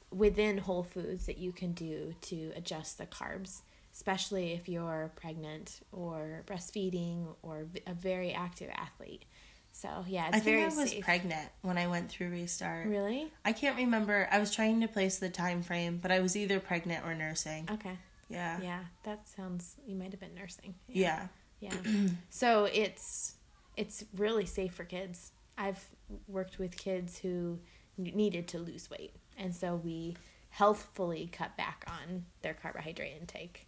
within 0.10 0.58
Whole 0.58 0.84
Foods 0.84 1.28
that 1.28 1.38
you 1.38 1.52
can 1.52 1.74
do 1.74 2.16
to 2.22 2.52
adjust 2.56 2.98
the 2.98 3.06
carbs, 3.06 3.62
especially 3.94 4.54
if 4.54 4.68
you're 4.68 5.12
pregnant 5.16 5.82
or 5.92 6.44
breastfeeding 6.48 7.36
or 7.44 7.68
a 7.86 7.94
very 7.94 8.34
active 8.34 8.70
athlete. 8.74 9.26
So 9.72 10.04
yeah, 10.08 10.28
it's 10.28 10.38
I 10.38 10.40
think 10.40 10.62
I 10.62 10.76
was 10.76 10.92
safe. 10.92 11.04
pregnant 11.04 11.50
when 11.62 11.78
I 11.78 11.88
went 11.88 12.10
through 12.10 12.30
restart. 12.30 12.88
really? 12.88 13.32
I 13.46 13.54
can't 13.54 13.78
remember. 13.78 14.28
I 14.32 14.40
was 14.40 14.54
trying 14.54 14.82
to 14.82 14.88
place 14.88 15.20
the 15.20 15.30
time 15.30 15.62
frame, 15.64 16.00
but 16.02 16.12
I 16.12 16.20
was 16.20 16.36
either 16.36 16.60
pregnant 16.60 17.06
or 17.06 17.14
nursing. 17.16 17.68
Okay. 17.72 17.98
Yeah. 18.30 18.60
Yeah, 18.62 18.80
that 19.04 19.28
sounds. 19.28 19.76
You 19.88 19.96
might 19.96 20.12
have 20.12 20.20
been 20.20 20.36
nursing. 20.36 20.76
Yeah. 20.88 21.28
Yeah. 21.60 21.74
so 22.30 22.66
it's 22.66 23.36
it's 23.78 24.04
really 24.16 24.46
safe 24.46 24.74
for 24.74 24.84
kids. 24.84 25.32
I've 25.58 25.84
worked 26.28 26.60
with 26.60 26.78
kids 26.78 27.20
who 27.20 27.60
needed 27.98 28.48
to 28.50 28.60
lose 28.60 28.90
weight, 28.90 29.16
and 29.38 29.56
so 29.56 29.76
we 29.76 30.16
healthfully 30.50 31.30
cut 31.32 31.56
back 31.58 31.86
on 31.88 32.26
their 32.42 32.54
carbohydrate 32.54 33.16
intake. 33.20 33.68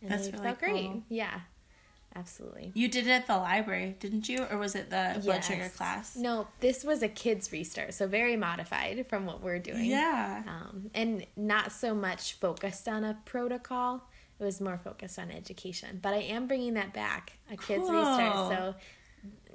And 0.00 0.10
That's 0.10 0.30
really 0.32 0.42
felt 0.44 0.58
great. 0.58 0.86
cool. 0.86 1.02
Yeah, 1.08 1.40
absolutely. 2.14 2.72
You 2.74 2.88
did 2.88 3.06
it 3.06 3.10
at 3.10 3.26
the 3.26 3.36
library, 3.36 3.96
didn't 4.00 4.28
you? 4.28 4.44
Or 4.50 4.58
was 4.58 4.74
it 4.74 4.90
the 4.90 5.20
blood 5.24 5.42
sugar 5.44 5.68
class? 5.76 6.16
No, 6.16 6.46
this 6.60 6.84
was 6.84 7.02
a 7.02 7.08
kids 7.08 7.50
restart, 7.52 7.94
so 7.94 8.06
very 8.06 8.36
modified 8.36 9.06
from 9.08 9.26
what 9.26 9.42
we're 9.42 9.58
doing. 9.58 9.84
Yeah. 9.84 10.42
Um, 10.46 10.90
and 10.94 11.26
not 11.36 11.72
so 11.72 11.94
much 11.94 12.34
focused 12.34 12.88
on 12.88 13.04
a 13.04 13.18
protocol. 13.24 14.04
It 14.40 14.44
was 14.44 14.60
more 14.60 14.78
focused 14.78 15.18
on 15.18 15.30
education. 15.30 16.00
But 16.02 16.14
I 16.14 16.18
am 16.22 16.46
bringing 16.46 16.74
that 16.74 16.92
back, 16.92 17.34
a 17.50 17.56
kids 17.56 17.84
Cool. 17.86 17.92
restart. 17.98 18.52
So 18.52 18.74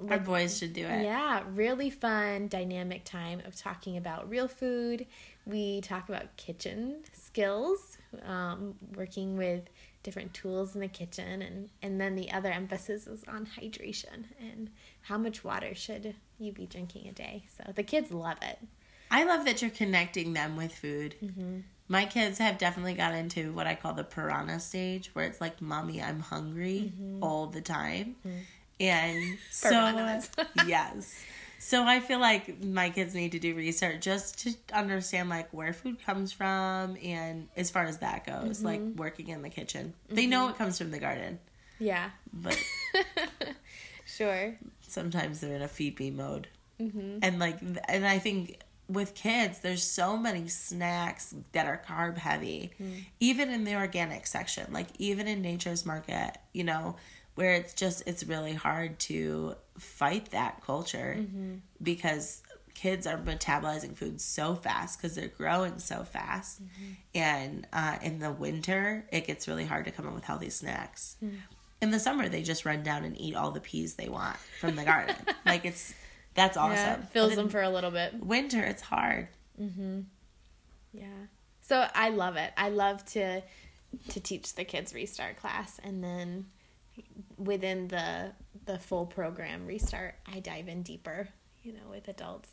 Our 0.10 0.20
boys 0.20 0.58
should 0.58 0.72
do 0.74 0.86
it. 0.86 1.04
yeah, 1.04 1.43
really 1.54 1.89
fun, 1.89 2.48
dynamic 2.48 3.04
time 3.04 3.41
of 3.46 3.56
talking 3.56 3.98
about 3.98 4.30
real 4.30 4.48
food. 4.48 5.06
We 5.46 5.82
talk 5.82 6.08
about 6.08 6.38
kitchen 6.38 6.98
skills, 7.13 7.98
um, 8.26 8.76
working 8.96 9.36
with 9.38 9.63
different 10.08 10.34
tools 10.34 10.74
in 10.74 10.80
the 10.80 10.88
kitchen, 10.88 11.41
and 11.41 11.70
and 11.82 12.00
then 12.00 12.15
the 12.15 12.32
other 12.32 12.50
emphasis 12.50 13.08
is 13.08 13.26
on 13.28 13.46
hydration 13.60 14.24
and 14.39 14.70
how 15.02 15.17
much 15.17 15.43
water 15.43 15.76
should 15.76 16.15
you 16.39 16.54
be 16.54 16.65
drinking 16.65 17.10
a 17.10 17.12
day. 17.12 17.43
So 17.58 17.74
the 17.76 17.84
kids 17.84 18.10
love 18.10 18.38
it. 18.41 18.58
I 19.12 19.26
love 19.26 19.43
that 19.43 19.62
you're 19.62 19.70
connecting 19.70 20.32
them 20.32 20.56
with 20.56 20.74
food. 20.74 21.15
Mm-hmm. 21.22 21.60
My 21.89 22.06
kids 22.06 22.38
have 22.38 22.58
definitely 22.58 22.93
got 22.93 23.13
into 23.15 23.52
what 23.52 23.67
I 23.67 23.76
call 23.76 23.96
the 23.96 24.06
piranha 24.06 24.62
stage, 24.62 25.10
where 25.12 25.26
it's 25.26 25.41
like, 25.41 25.62
"Mommy, 25.62 26.02
I'm 26.02 26.22
hungry" 26.22 26.93
all 27.22 27.48
the 27.48 27.60
time, 27.62 28.15
and 28.80 29.38
so 29.52 29.70
Mm-hmm. 29.72 30.70
Yes. 30.70 31.22
So 31.60 31.84
I 31.84 32.00
feel 32.00 32.20
like 32.20 32.63
my 32.63 32.89
kids 32.89 33.15
need 33.15 33.32
to 33.34 33.39
do 33.39 33.56
research 33.56 34.02
just 34.02 34.39
to 34.43 34.54
understand 34.74 35.30
like 35.30 35.50
where 35.54 35.74
food 35.74 36.04
comes 36.06 36.32
from, 36.32 36.98
and 37.04 37.48
as 37.56 37.70
far 37.72 37.84
as 37.86 37.98
that 38.00 38.26
goes, 38.26 38.58
mm-hmm. 38.58 38.65
like 38.65 38.80
Mm-hmm. 38.80 38.98
working 39.00 39.28
in 39.30 39.41
the 39.41 39.50
kitchen, 39.50 39.93
they 40.08 40.28
know 40.28 40.43
mm-hmm. 40.43 40.52
it 40.52 40.58
comes 40.58 40.78
from 40.78 40.91
the 40.91 41.00
garden, 41.00 41.39
Yeah, 41.80 42.10
but 42.32 42.58
sure. 44.06 44.56
sometimes 44.82 45.41
they're 45.41 45.56
in 45.56 45.62
a 45.62 45.67
feed 45.67 46.00
me 46.00 46.12
mode. 46.12 46.48
Mm-hmm. 46.80 47.20
And 47.24 47.39
like 47.39 47.58
and 47.88 48.06
i 48.06 48.20
think 48.20 48.60
with 48.88 49.15
kids 49.15 49.60
there's 49.60 49.84
so 49.84 50.15
many 50.15 50.48
snacks 50.48 51.34
that 51.54 51.65
are 51.65 51.82
carb 51.89 52.17
heavy 52.20 52.72
even 53.20 53.50
in 53.50 53.63
the 53.63 53.76
organic 53.76 54.28
section 54.28 54.72
like 54.72 54.88
even 55.00 55.28
in 55.28 55.41
nature's 55.41 55.86
market 55.88 56.38
you 56.54 56.63
know 56.63 56.96
where 57.38 57.54
it's 57.54 57.73
just 57.73 58.04
it's 58.06 58.23
really 58.26 58.54
hard 58.54 59.00
to 59.00 59.56
fight 59.78 60.32
that 60.32 60.62
culture 60.65 61.26
because 61.82 62.41
kids 62.73 63.08
are 63.08 63.17
metabolizing 63.17 63.95
food 63.95 64.19
so 64.21 64.54
fast 64.56 65.00
because 65.00 65.15
they're 65.15 65.28
growing 65.30 65.80
so 65.80 66.04
fast 66.04 66.62
and 67.15 67.65
uh, 67.73 67.97
in 68.02 68.19
the 68.19 68.32
winter 68.32 69.06
it 69.12 69.26
gets 69.26 69.47
really 69.47 69.65
hard 69.65 69.86
to 69.86 69.91
come 69.91 70.06
up 70.08 70.13
with 70.13 70.23
healthy 70.26 70.50
snacks 70.50 71.15
in 71.82 71.91
the 71.91 72.00
summer 72.00 72.28
they 72.30 72.41
just 72.43 72.65
run 72.65 72.84
down 72.84 73.04
and 73.04 73.19
eat 73.19 73.36
all 73.36 73.52
the 73.52 73.60
peas 73.62 73.95
they 73.95 74.10
want 74.10 74.36
from 74.60 74.76
the 74.76 74.84
garden 74.84 75.15
like 75.45 75.63
it's 75.65 75.93
that's 76.36 76.56
awesome 76.58 76.76
Yeah, 77.02 77.06
fills 77.08 77.36
them 77.36 77.50
for 77.50 77.62
a 77.62 77.69
little 77.69 77.91
bit. 77.91 78.13
winter 78.23 78.62
it's 78.63 78.82
hard 78.82 79.28
mm-hmm. 79.60 80.02
Yeah. 80.93 81.26
So 81.62 81.86
I 81.93 82.10
love 82.10 82.38
it. 82.38 82.52
I 82.58 82.69
love 82.69 83.04
to 83.13 83.41
to 84.10 84.19
teach 84.19 84.56
the 84.56 84.63
kids 84.65 84.93
restart 84.93 85.38
class 85.38 85.80
and 85.84 86.04
then 86.04 86.45
within 87.38 87.88
the 87.88 88.31
the 88.65 88.77
full 88.77 89.05
program 89.05 89.65
restart, 89.65 90.15
I 90.31 90.39
dive 90.39 90.67
in 90.67 90.83
deeper, 90.83 91.29
you 91.63 91.73
know, 91.73 91.89
with 91.89 92.07
adults. 92.07 92.49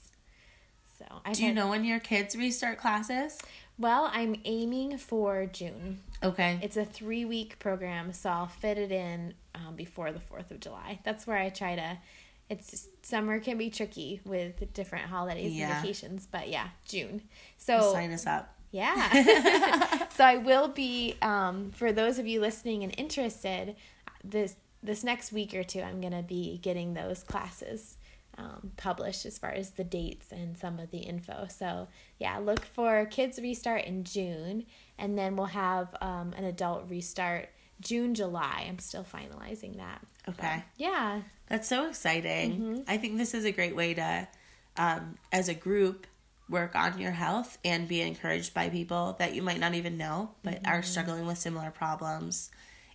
So 0.99 1.05
I 1.25 1.33
do 1.33 1.45
you 1.47 1.53
know 1.53 1.69
when 1.69 1.85
your 1.85 1.99
kids 1.99 2.37
restart 2.37 2.79
classes 2.79 3.41
Well, 3.79 4.09
I'm 4.13 4.37
aiming 4.45 4.99
for 4.99 5.45
June. 5.47 5.99
okay 6.23 6.61
It's 6.63 6.77
a 6.77 6.85
three 6.85 7.25
week 7.25 7.59
program, 7.59 8.13
so 8.13 8.31
I'll 8.31 8.47
fit 8.47 8.79
it 8.79 8.93
in 8.93 9.35
um, 9.57 9.75
before 9.75 10.13
the 10.13 10.21
4th 10.21 10.53
of 10.53 10.61
July. 10.61 11.01
That's 11.05 11.27
where 11.27 11.37
I 11.37 11.49
try 11.49 11.75
to. 11.75 11.99
It's 12.49 12.71
just, 12.71 13.05
summer 13.05 13.41
can 13.41 13.59
be 13.59 13.71
tricky 13.71 14.21
with 14.25 14.73
different 14.73 15.07
holidays 15.07 15.53
Yeah. 15.53 15.73
and 15.79 15.83
vacations, 15.83 16.29
but 16.31 16.49
yeah, 16.49 16.69
June. 16.87 17.23
So 17.57 17.93
sign 17.93 18.13
us 18.13 18.27
up 18.27 18.55
yeah. 18.75 20.09
so 20.17 20.25
I 20.25 20.37
will 20.37 20.67
be 20.67 21.15
um, 21.23 21.71
for 21.71 21.93
those 21.93 22.19
of 22.19 22.27
you 22.27 22.41
listening 22.41 22.83
and 22.83 22.93
interested 22.99 23.77
this 24.25 24.57
this 24.83 25.05
next 25.05 25.33
week 25.33 25.55
or 25.55 25.63
two 25.65 25.81
I'm 25.81 26.01
going 26.01 26.13
to 26.13 26.23
be 26.23 26.59
getting 26.63 26.95
those 26.95 27.23
classes 27.23 27.97
um, 28.37 28.73
published 28.77 29.25
as 29.27 29.39
far 29.39 29.51
as 29.51 29.71
the 29.73 29.85
dates 29.85 30.33
and 30.33 30.59
some 30.59 30.79
of 30.79 30.91
the 30.91 30.99
info. 30.99 31.47
So 31.49 31.89
yeah, 32.19 32.37
look 32.39 32.65
for 32.65 33.07
kids 33.07 33.39
restart 33.39 33.85
in 33.85 34.05
June 34.05 34.65
and 34.99 35.17
then 35.17 35.37
we'll 35.37 35.47
have 35.47 35.95
um, 36.01 36.35
an 36.37 36.45
adult 36.45 36.91
restart 36.91 37.49
June 37.81 38.15
July. 38.15 38.67
I'm 38.69 38.79
still 38.79 39.05
finalizing 39.05 39.77
that. 39.77 40.01
okay 40.29 40.65
Yeah. 40.77 41.21
That's 41.49 41.69
so 41.69 41.89
exciting. 41.89 42.53
Mm-hmm. 42.53 42.83
I 42.89 42.97
think 42.97 43.19
this 43.19 43.35
is 43.35 43.45
a 43.45 43.53
great 43.53 43.77
way 43.77 43.95
to, 43.95 44.29
um, 44.77 45.17
as 45.31 45.49
a 45.49 45.55
group, 45.55 46.07
work 46.49 46.75
on 46.75 46.99
your 46.99 47.13
health 47.13 47.57
and 47.65 47.89
be 47.89 48.01
encouraged 48.03 48.53
by 48.53 48.69
people 48.69 49.17
that 49.19 49.35
you 49.35 49.41
might 49.43 49.59
not 49.61 49.75
even 49.75 49.97
know 49.97 50.31
but 50.43 50.55
are 50.67 50.81
Mm-hmm. 50.81 50.83
struggling 50.83 51.27
with 51.27 51.39
similar 51.39 51.71
problems. 51.71 52.51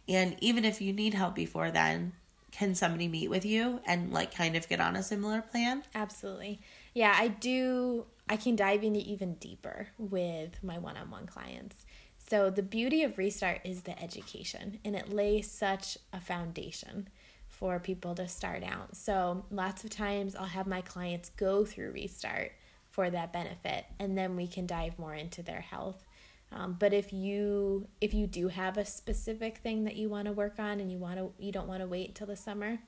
And 0.10 0.36
even 0.39 0.65
if 0.65 0.82
you 0.82 0.91
need 0.91 1.13
help 1.13 1.36
before 1.36 1.69
then, 1.69 2.13
can 2.52 2.74
somebody 2.74 3.08
meet 3.08 3.30
with 3.30 3.45
you 3.45 3.80
and 3.86 4.12
like 4.12 4.34
kind 4.34 4.56
of 4.56 4.67
get 4.67 4.82
on 4.82 4.95
a 4.95 5.04
similar 5.04 5.41
plan? 5.41 5.84
Absolutely. 5.93 6.60
Yeah, 6.93 7.15
I 7.15 7.28
do. 7.28 8.06
I 8.28 8.36
can 8.36 8.56
dive 8.56 8.84
into 8.84 9.00
even 9.00 9.36
deeper 9.36 9.88
with 9.98 10.63
my 10.63 10.80
one 10.80 10.98
on 10.98 11.12
one 11.12 11.28
clients. 11.28 11.86
So, 12.17 12.50
the 12.50 12.63
beauty 12.63 13.04
of 13.04 13.17
Restart 13.17 13.62
is 13.63 13.84
the 13.84 14.00
education, 14.02 14.80
and 14.84 14.95
it 14.95 15.12
lays 15.12 15.50
such 15.50 15.98
a 16.13 16.19
foundation 16.19 17.08
for 17.48 17.80
people 17.80 18.13
to 18.15 18.28
start 18.28 18.63
out. 18.63 18.95
So, 18.95 19.45
lots 19.50 19.84
of 19.84 19.89
times 19.89 20.36
I'll 20.36 20.45
have 20.45 20.67
my 20.67 20.82
clients 20.82 21.30
go 21.30 21.65
through 21.65 21.91
Restart 21.91 22.52
for 22.89 23.10
that 23.10 23.34
benefit, 23.34 23.86
and 24.00 24.17
then 24.17 24.36
we 24.36 24.48
can 24.48 24.67
dive 24.67 25.00
more 25.00 25.15
into 25.15 25.41
their 25.41 25.62
health. 25.62 26.06
Um, 26.51 26.77
but 26.79 26.93
if 26.93 27.13
you 27.13 27.88
if 28.01 28.13
you 28.13 28.25
do 28.25 28.47
have 28.47 28.77
a 28.77 28.85
specific 28.85 29.57
thing 29.59 29.83
that 29.83 29.95
you 29.95 30.09
want 30.09 30.25
to 30.25 30.31
work 30.31 30.55
on 30.57 30.79
and 30.79 30.91
you 30.91 30.97
want 30.97 31.17
to 31.17 31.31
you 31.38 31.51
don't 31.51 31.67
want 31.67 31.81
to 31.81 31.88
wait 31.88 32.07
until 32.09 32.27
the 32.27 32.35
summer, 32.35 32.79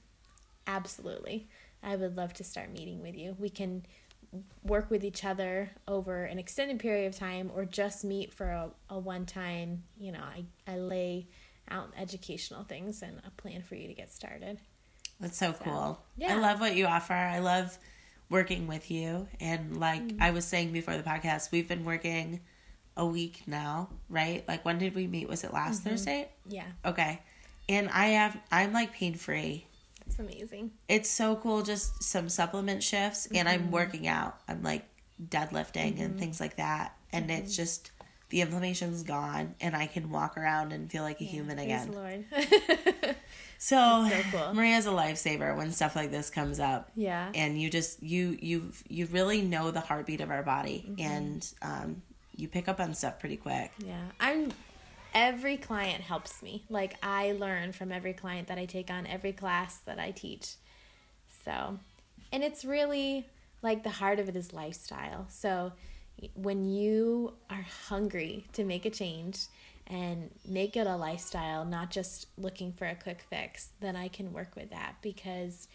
absolutely 0.67 1.47
i 1.83 1.95
would 1.95 2.15
love 2.15 2.33
to 2.33 2.43
start 2.43 2.71
meeting 2.71 3.01
with 3.01 3.15
you 3.15 3.35
we 3.39 3.49
can 3.49 3.83
work 4.63 4.89
with 4.91 5.03
each 5.03 5.25
other 5.25 5.71
over 5.87 6.23
an 6.25 6.37
extended 6.39 6.79
period 6.79 7.07
of 7.07 7.17
time 7.17 7.51
or 7.55 7.65
just 7.65 8.03
meet 8.05 8.31
for 8.31 8.45
a, 8.47 8.69
a 8.89 8.97
one 8.99 9.25
time 9.25 9.83
you 9.97 10.11
know 10.11 10.21
I, 10.21 10.45
I 10.71 10.77
lay 10.77 11.27
out 11.69 11.91
educational 11.97 12.63
things 12.63 13.01
and 13.01 13.19
a 13.25 13.31
plan 13.31 13.63
for 13.63 13.75
you 13.75 13.87
to 13.87 13.93
get 13.93 14.11
started 14.11 14.59
That's 15.19 15.37
so 15.37 15.53
cool. 15.53 15.99
yeah. 16.17 16.35
I 16.35 16.39
love 16.39 16.59
what 16.59 16.75
you 16.75 16.85
offer. 16.85 17.13
I 17.13 17.39
love 17.39 17.77
working 18.29 18.67
with 18.67 18.89
you. 18.91 19.27
And 19.39 19.77
like 19.79 20.01
Mm. 20.01 20.17
I 20.21 20.31
was 20.31 20.45
saying 20.45 20.71
before 20.71 20.95
the 20.97 21.03
podcast, 21.03 21.51
we've 21.51 21.67
been 21.67 21.83
working 21.85 22.41
a 22.97 23.05
week 23.05 23.43
now, 23.47 23.89
right? 24.09 24.43
Like 24.47 24.65
when 24.65 24.77
did 24.77 24.95
we 24.95 25.07
meet? 25.07 25.27
Was 25.29 25.43
it 25.43 25.53
last 25.53 25.81
Mm-hmm. 25.81 25.89
Thursday? 25.89 26.29
yeah 26.47 26.65
Okay. 26.85 27.21
And 27.69 27.89
I 27.89 28.07
have 28.07 28.37
I'm 28.51 28.73
like 28.73 28.91
pain 28.93 29.13
free. 29.15 29.65
it's 30.05 30.19
amazing 30.19 30.71
It's 30.89 31.09
so 31.09 31.35
cool 31.37 31.61
just 31.63 32.03
some 32.03 32.27
supplement 32.29 32.83
shifts 32.83 33.27
and 33.33 33.47
I'm 33.47 33.61
Mm-hmm. 33.63 33.71
working 33.71 34.07
out. 34.07 34.37
I'm 34.47 34.61
like 34.63 34.85
deadlifting 35.23 35.99
and 36.01 36.19
things 36.19 36.39
like 36.39 36.57
that. 36.57 36.95
And 37.13 37.29
Mm-hmm. 37.29 37.43
it's 37.43 37.55
just 37.55 37.91
the 38.29 38.41
inflammation's 38.41 39.03
gone 39.03 39.55
and 39.59 39.75
I 39.75 39.87
can 39.87 40.09
walk 40.09 40.37
around 40.37 40.71
and 40.71 40.89
feel 40.89 41.03
like 41.03 41.19
a 41.21 41.25
human 41.25 41.59
again. 41.59 41.91
lord 41.93 42.25
So, 43.57 44.07
so 44.09 44.21
cool. 44.31 44.53
Maria's 44.55 44.87
a 44.87 44.89
lifesaver 44.89 45.55
when 45.55 45.71
stuff 45.71 45.95
like 45.95 46.09
this 46.11 46.29
comes 46.31 46.59
up. 46.59 46.89
yeah 46.95 47.31
And 47.35 47.61
you 47.61 47.69
just 47.69 48.01
you 48.01 48.37
you 48.41 48.71
you 48.89 49.05
really 49.07 49.41
know 49.41 49.69
the 49.71 49.81
heartbeat 49.81 50.21
of 50.21 50.31
our 50.31 50.43
body 50.43 50.85
Mm-hmm. 50.89 51.01
and 51.11 51.53
um 51.61 52.01
you 52.41 52.47
pick 52.47 52.67
up 52.67 52.79
on 52.79 52.93
stuff 52.93 53.19
pretty 53.19 53.37
quick. 53.37 53.71
Yeah, 53.85 54.01
I'm. 54.19 54.51
Every 55.13 55.57
client 55.57 56.01
helps 56.01 56.41
me. 56.41 56.63
Like 56.69 56.95
I 57.03 57.33
learn 57.33 57.73
from 57.73 57.91
every 57.91 58.13
client 58.13 58.47
that 58.47 58.57
I 58.57 58.65
take 58.65 58.89
on, 58.89 59.05
every 59.05 59.33
class 59.33 59.77
that 59.79 59.99
I 59.99 60.11
teach. 60.11 60.55
So, 61.45 61.77
and 62.31 62.43
it's 62.43 62.63
really 62.63 63.27
like 63.61 63.83
the 63.83 63.89
heart 63.89 64.19
of 64.19 64.29
it 64.29 64.35
is 64.35 64.53
lifestyle. 64.53 65.25
So, 65.29 65.73
when 66.33 66.65
you 66.65 67.33
are 67.49 67.65
hungry 67.87 68.45
to 68.53 68.63
make 68.63 68.85
a 68.85 68.89
change 68.89 69.47
and 69.87 70.31
make 70.47 70.77
it 70.77 70.87
a 70.87 70.95
lifestyle, 70.95 71.65
not 71.65 71.91
just 71.91 72.27
looking 72.37 72.71
for 72.71 72.85
a 72.87 72.95
quick 72.95 73.23
fix, 73.29 73.69
then 73.81 73.95
I 73.95 74.07
can 74.07 74.31
work 74.31 74.55
with 74.55 74.69
that 74.69 74.95
because 75.01 75.67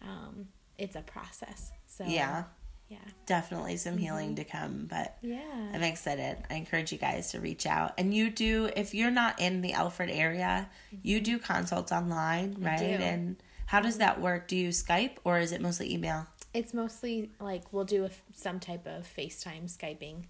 um, 0.00 0.48
it's 0.78 0.94
a 0.94 1.02
process. 1.02 1.72
So 1.86 2.04
Yeah. 2.06 2.44
Yeah, 2.94 3.10
Definitely 3.26 3.76
some 3.76 3.96
healing 3.96 4.30
mm-hmm. 4.30 4.36
to 4.36 4.44
come, 4.44 4.86
but 4.88 5.16
yeah. 5.22 5.70
I'm 5.72 5.82
excited. 5.82 6.38
I 6.50 6.54
encourage 6.54 6.92
you 6.92 6.98
guys 6.98 7.30
to 7.32 7.40
reach 7.40 7.66
out. 7.66 7.92
And 7.98 8.14
you 8.14 8.30
do, 8.30 8.70
if 8.76 8.94
you're 8.94 9.10
not 9.10 9.40
in 9.40 9.62
the 9.62 9.72
Alfred 9.72 10.10
area, 10.10 10.68
mm-hmm. 10.88 10.96
you 11.02 11.20
do 11.20 11.38
consults 11.38 11.92
online, 11.92 12.56
right? 12.58 12.80
And 12.80 13.36
How 13.66 13.80
does 13.80 13.94
mm-hmm. 13.94 14.00
that 14.00 14.20
work? 14.20 14.48
Do 14.48 14.56
you 14.56 14.68
Skype 14.68 15.16
or 15.24 15.38
is 15.38 15.52
it 15.52 15.60
mostly 15.60 15.92
email? 15.92 16.26
It's 16.52 16.72
mostly 16.72 17.30
like 17.40 17.72
we'll 17.72 17.84
do 17.84 18.04
a, 18.04 18.10
some 18.34 18.60
type 18.60 18.86
of 18.86 19.06
FaceTime 19.16 19.64
Skyping 19.74 20.26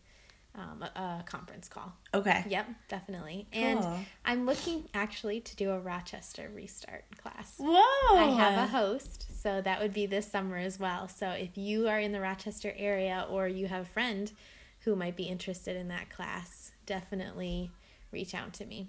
um, 0.57 0.83
a, 0.83 1.01
a 1.01 1.25
conference 1.27 1.69
call. 1.69 1.93
Okay. 2.13 2.45
Yep, 2.49 2.67
definitely. 2.89 3.47
Cool. 3.53 3.63
And 3.63 4.07
I'm 4.25 4.47
looking 4.47 4.89
actually 4.95 5.41
to 5.41 5.57
do 5.57 5.71
a 5.71 5.79
Rochester 5.79 6.51
restart 6.55 7.05
class. 7.19 7.55
Whoa. 7.59 8.17
I 8.17 8.35
have 8.37 8.69
a 8.69 8.71
host, 8.71 9.27
so 9.45 9.61
that 9.61 9.81
would 9.81 9.93
be 9.95 10.07
this 10.07 10.27
summer 10.29 10.57
as 10.57 10.81
well. 10.81 11.07
So 11.07 11.29
if 11.29 11.57
you 11.57 11.87
are 11.87 12.01
in 12.01 12.11
the 12.13 12.21
Rochester 12.21 12.73
area 12.77 13.27
or 13.31 13.47
you 13.47 13.69
have 13.69 13.83
a 13.83 13.89
friend 13.89 14.33
who 14.81 14.97
might 14.97 15.17
be 15.17 15.25
interested 15.25 15.77
in 15.77 15.87
that 15.89 16.09
class, 16.11 16.73
definitely 16.87 17.71
reach 18.11 18.35
out 18.35 18.53
to 18.55 18.65
me. 18.67 18.89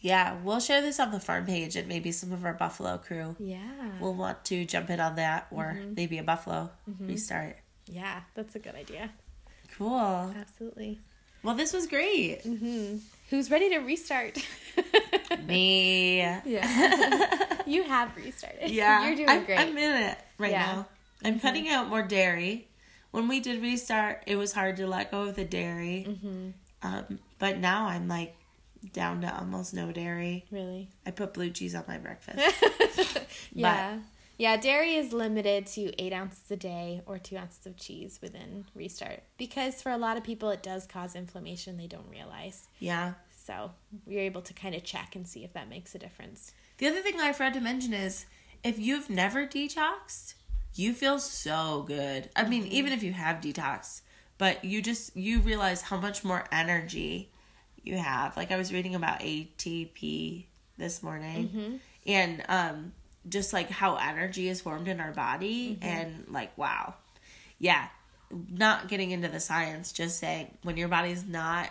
Yeah, 0.00 0.36
we'll 0.44 0.60
share 0.60 0.80
this 0.82 1.00
on 1.00 1.10
the 1.10 1.18
farm 1.18 1.46
page 1.46 1.74
and 1.74 1.88
maybe 1.88 2.12
some 2.12 2.32
of 2.32 2.44
our 2.44 2.52
Buffalo 2.54 2.98
crew 2.98 3.34
Yeah. 3.40 3.98
will 3.98 4.14
want 4.14 4.44
to 4.44 4.64
jump 4.64 4.90
in 4.90 5.00
on 5.00 5.16
that 5.16 5.48
or 5.50 5.74
Mm-hmm. 5.76 5.94
maybe 5.96 6.18
a 6.18 6.22
Buffalo 6.22 6.70
restart. 7.00 7.56
yeah, 7.86 8.20
that's 8.34 8.54
a 8.54 8.58
good 8.60 8.74
idea. 8.76 9.10
Cool. 9.76 10.34
Absolutely. 10.38 11.00
Well, 11.42 11.54
this 11.54 11.72
was 11.72 11.86
great. 11.86 12.42
Who's 13.30 13.50
ready 13.50 13.68
to 13.70 13.78
restart? 13.78 14.38
Me. 15.46 16.18
yeah. 16.18 17.62
you 17.66 17.82
have 17.84 18.16
restarted. 18.16 18.70
Yeah. 18.70 19.06
You're 19.06 19.16
doing 19.16 19.28
I'm, 19.28 19.44
great. 19.44 19.58
I'm 19.58 19.76
in 19.76 20.02
it 20.02 20.18
right 20.38 20.50
Yeah. 20.50 20.64
Mm-hmm. 20.66 20.76
now. 20.76 20.86
I'm 21.24 21.40
cutting 21.40 21.68
out 21.68 21.88
more 21.88 22.02
dairy. 22.02 22.68
When 23.10 23.26
we 23.28 23.40
did 23.40 23.60
restart, 23.62 24.22
it 24.26 24.36
was 24.36 24.52
hard 24.52 24.76
to 24.76 24.86
let 24.86 25.10
go 25.10 25.22
of 25.22 25.34
the 25.36 25.44
dairy. 25.44 26.06
Mm-hmm. 26.08 26.50
Um, 26.82 27.18
but 27.38 27.58
now 27.58 27.86
I'm 27.86 28.06
like 28.08 28.34
down 28.92 29.22
to 29.22 29.36
almost 29.36 29.74
no 29.74 29.90
dairy. 29.92 30.44
really? 30.50 30.88
I 31.06 31.10
put 31.10 31.34
blue 31.34 31.50
cheese 31.50 31.74
on 31.74 31.84
my 31.88 31.98
breakfast. 31.98 32.38
Yeah. 33.52 33.98
Yeah, 34.38 34.56
dairy 34.56 34.94
is 34.94 35.12
limited 35.12 35.66
to 35.66 35.92
eight 36.02 36.12
ounces 36.12 36.50
a 36.50 36.56
day 36.56 37.02
or 37.06 37.18
two 37.18 37.36
ounces 37.36 37.66
of 37.66 37.76
cheese 37.76 38.18
within 38.22 38.64
restart 38.74 39.22
because 39.36 39.82
for 39.82 39.90
a 39.92 39.98
lot 39.98 40.16
of 40.16 40.24
people 40.24 40.48
it 40.50 40.62
does 40.62 40.86
cause 40.86 41.14
inflammation 41.14 41.76
they 41.76 41.86
don't 41.86 42.08
realize. 42.08 42.68
yeah. 42.78 43.14
So 43.30 43.70
you're 44.06 44.20
able 44.20 44.42
to 44.42 44.52
kind 44.52 44.74
of 44.74 44.84
check 44.84 45.16
and 45.16 45.26
see 45.26 45.42
if 45.42 45.54
that 45.54 45.70
makes 45.70 45.94
a 45.94 45.98
difference. 45.98 46.52
The 46.76 46.86
other 46.86 47.00
thing 47.00 47.18
I 47.18 47.32
forgot 47.32 47.54
to 47.54 47.60
mention 47.60 47.94
is 47.94 48.26
if 48.62 48.78
you've 48.78 49.08
never 49.08 49.46
detoxed, 49.46 50.34
you 50.74 50.92
feel 50.92 51.18
so 51.18 51.82
good. 51.86 52.28
I 52.36 52.46
mean, 52.46 52.66
even 52.66 52.92
if 52.92 53.02
you 53.02 53.12
have 53.14 53.36
detoxed, 53.40 54.02
but 54.36 54.64
you 54.64 54.82
just 54.82 55.16
you 55.16 55.40
realize 55.40 55.80
how 55.80 55.96
much 55.98 56.24
more 56.24 56.44
energy 56.52 57.30
you 57.82 57.96
have. 57.96 58.36
Like 58.36 58.52
I 58.52 58.56
was 58.58 58.70
reading 58.70 58.94
about 58.94 59.20
ATP 59.20 60.44
this 60.76 61.02
morning 61.02 61.80
and 62.06 62.42
um 62.48 62.92
just 63.28 63.52
like 63.52 63.70
how 63.70 63.96
energy 63.96 64.48
is 64.48 64.60
formed 64.60 64.88
in 64.88 65.00
our 65.00 65.12
body 65.12 65.78
mm-hmm. 65.80 65.84
and 65.84 66.24
like 66.28 66.56
wow. 66.56 66.94
Yeah. 67.58 67.88
Not 68.30 68.88
getting 68.88 69.10
into 69.10 69.28
the 69.28 69.40
science, 69.40 69.92
just 69.92 70.18
saying 70.18 70.56
when 70.62 70.76
your 70.76 70.88
body's 70.88 71.24
not 71.26 71.70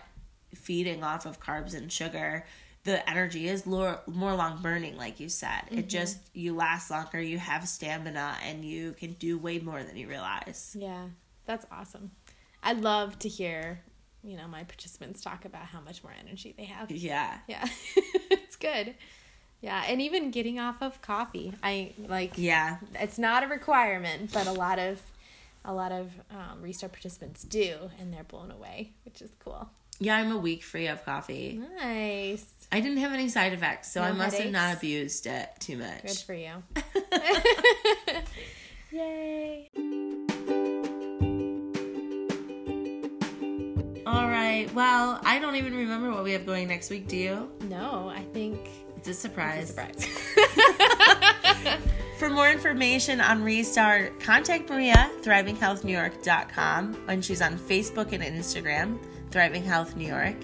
feeding 0.55 1.03
off 1.03 1.25
of 1.25 1.39
carbs 1.39 1.75
and 1.75 1.91
sugar, 1.91 2.45
the 2.83 3.07
energy 3.07 3.47
is 3.47 3.65
more, 3.65 3.99
more 4.07 4.33
long 4.33 4.61
burning, 4.61 4.95
like 4.97 5.19
you 5.19 5.29
said. 5.29 5.61
It 5.69 5.75
mm-hmm. 5.75 5.87
just, 5.87 6.19
you 6.33 6.55
last 6.55 6.89
longer, 6.89 7.21
you 7.21 7.37
have 7.37 7.67
stamina, 7.67 8.37
and 8.43 8.63
you 8.63 8.93
can 8.93 9.13
do 9.13 9.37
way 9.37 9.59
more 9.59 9.83
than 9.83 9.97
you 9.97 10.07
realize. 10.07 10.75
Yeah, 10.79 11.07
that's 11.45 11.65
awesome. 11.69 12.11
I 12.63 12.73
love 12.73 13.19
to 13.19 13.29
hear, 13.29 13.81
you 14.23 14.37
know, 14.37 14.47
my 14.47 14.63
participants 14.63 15.21
talk 15.21 15.43
about 15.43 15.63
how 15.63 15.81
much 15.81 16.01
more 16.01 16.13
energy 16.17 16.55
they 16.57 16.63
have. 16.63 16.89
Yeah. 16.89 17.37
Yeah, 17.47 17.67
it's 18.31 18.55
good. 18.55 18.95
Yeah, 19.61 19.83
and 19.87 20.01
even 20.01 20.31
getting 20.31 20.59
off 20.59 20.81
of 20.81 21.01
coffee. 21.01 21.53
I 21.63 21.93
like. 22.07 22.33
Yeah. 22.35 22.77
It's 22.95 23.17
not 23.17 23.43
a 23.43 23.47
requirement, 23.47 24.31
but 24.31 24.45
a 24.47 24.51
lot 24.51 24.77
of, 24.79 25.01
a 25.65 25.73
lot 25.73 25.91
of 25.91 26.11
um, 26.31 26.61
restart 26.61 26.91
participants 26.91 27.43
do, 27.43 27.75
and 27.99 28.13
they're 28.13 28.23
blown 28.23 28.51
away, 28.51 28.91
which 29.03 29.21
is 29.21 29.31
cool. 29.43 29.69
Yeah, 29.99 30.15
I'm 30.15 30.31
a 30.31 30.37
week 30.37 30.63
free 30.63 30.87
of 30.87 31.03
coffee. 31.03 31.59
Nice. 31.79 32.45
I 32.71 32.81
didn't 32.81 32.97
have 32.97 33.13
any 33.13 33.29
side 33.29 33.53
effects, 33.53 33.91
so 33.91 34.01
No 34.01 34.07
I 34.07 34.11
must 34.11 34.37
have 34.37 34.51
not 34.51 34.77
abused 34.77 35.25
it 35.25 35.49
too 35.59 35.77
much. 35.77 36.03
Good 36.03 36.17
for 36.17 36.33
you. 36.35 36.51
Yay. 38.91 39.69
All 44.05 44.27
right. 44.27 44.69
Well, 44.75 45.19
I 45.23 45.39
don't 45.39 45.55
even 45.55 45.75
remember 45.75 46.11
what 46.11 46.23
we 46.23 46.33
have 46.33 46.45
going 46.45 46.67
next 46.67 46.89
week. 46.91 47.07
Do 47.07 47.17
you? 47.17 47.51
No, 47.63 48.09
I 48.13 48.21
think 48.33 48.59
It's 48.97 49.07
a 49.07 49.11
it's 49.11 49.19
surprise. 49.19 49.69
a 49.69 49.73
surprise. 49.73 50.07
For 52.17 52.29
more 52.29 52.49
information 52.49 53.21
on 53.21 53.43
Restart, 53.43 54.19
contact 54.19 54.69
Maria, 54.69 55.11
thrivinghealthnewyork.com, 55.21 57.05
and 57.07 57.23
she's 57.23 57.43
on 57.43 57.59
Facebook 57.59 58.11
and 58.11 58.23
Instagram, 58.23 58.97
Thriving 59.29 59.63
Health 59.63 59.95
New 59.95 60.07
York. 60.07 60.35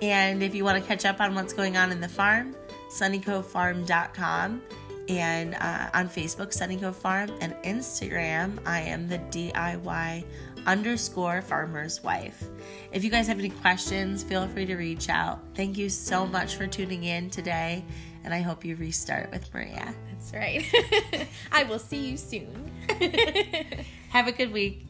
And 0.00 0.44
if 0.44 0.54
you 0.54 0.62
want 0.62 0.80
to 0.80 0.86
catch 0.86 1.04
up 1.04 1.20
on 1.20 1.34
what's 1.34 1.52
going 1.52 1.76
on 1.76 1.90
in 1.90 2.00
the 2.00 2.08
farm, 2.08 2.54
sunnycovefarm.com, 2.90 4.62
and 5.08 5.54
uh, 5.54 5.90
on 5.94 6.08
Facebook, 6.08 6.52
Sunny 6.52 6.76
Cove 6.76 6.94
Farm, 6.94 7.30
and 7.40 7.52
Instagram, 7.64 8.60
I 8.64 8.82
am 8.82 9.08
the 9.08 9.18
DIY 9.18 10.24
underscore 10.66 11.42
farmer's 11.42 12.02
wife. 12.02 12.44
If 12.92 13.04
you 13.04 13.10
guys 13.10 13.26
have 13.28 13.38
any 13.38 13.50
questions, 13.50 14.22
feel 14.22 14.46
free 14.48 14.66
to 14.66 14.76
reach 14.76 15.08
out. 15.08 15.40
Thank 15.54 15.78
you 15.78 15.88
so 15.88 16.26
much 16.26 16.56
for 16.56 16.66
tuning 16.66 17.04
in 17.04 17.30
today, 17.30 17.84
and 18.24 18.32
I 18.32 18.40
hope 18.40 18.64
you 18.64 18.76
restart 18.76 19.30
with 19.30 19.52
Maria. 19.52 19.94
That's 20.10 20.32
right. 20.32 20.64
I 21.52 21.64
will 21.64 21.78
see 21.78 22.08
you 22.08 22.16
soon. 22.16 22.72
Have 24.10 24.26
a 24.26 24.32
good 24.32 24.52
week. 24.52 24.87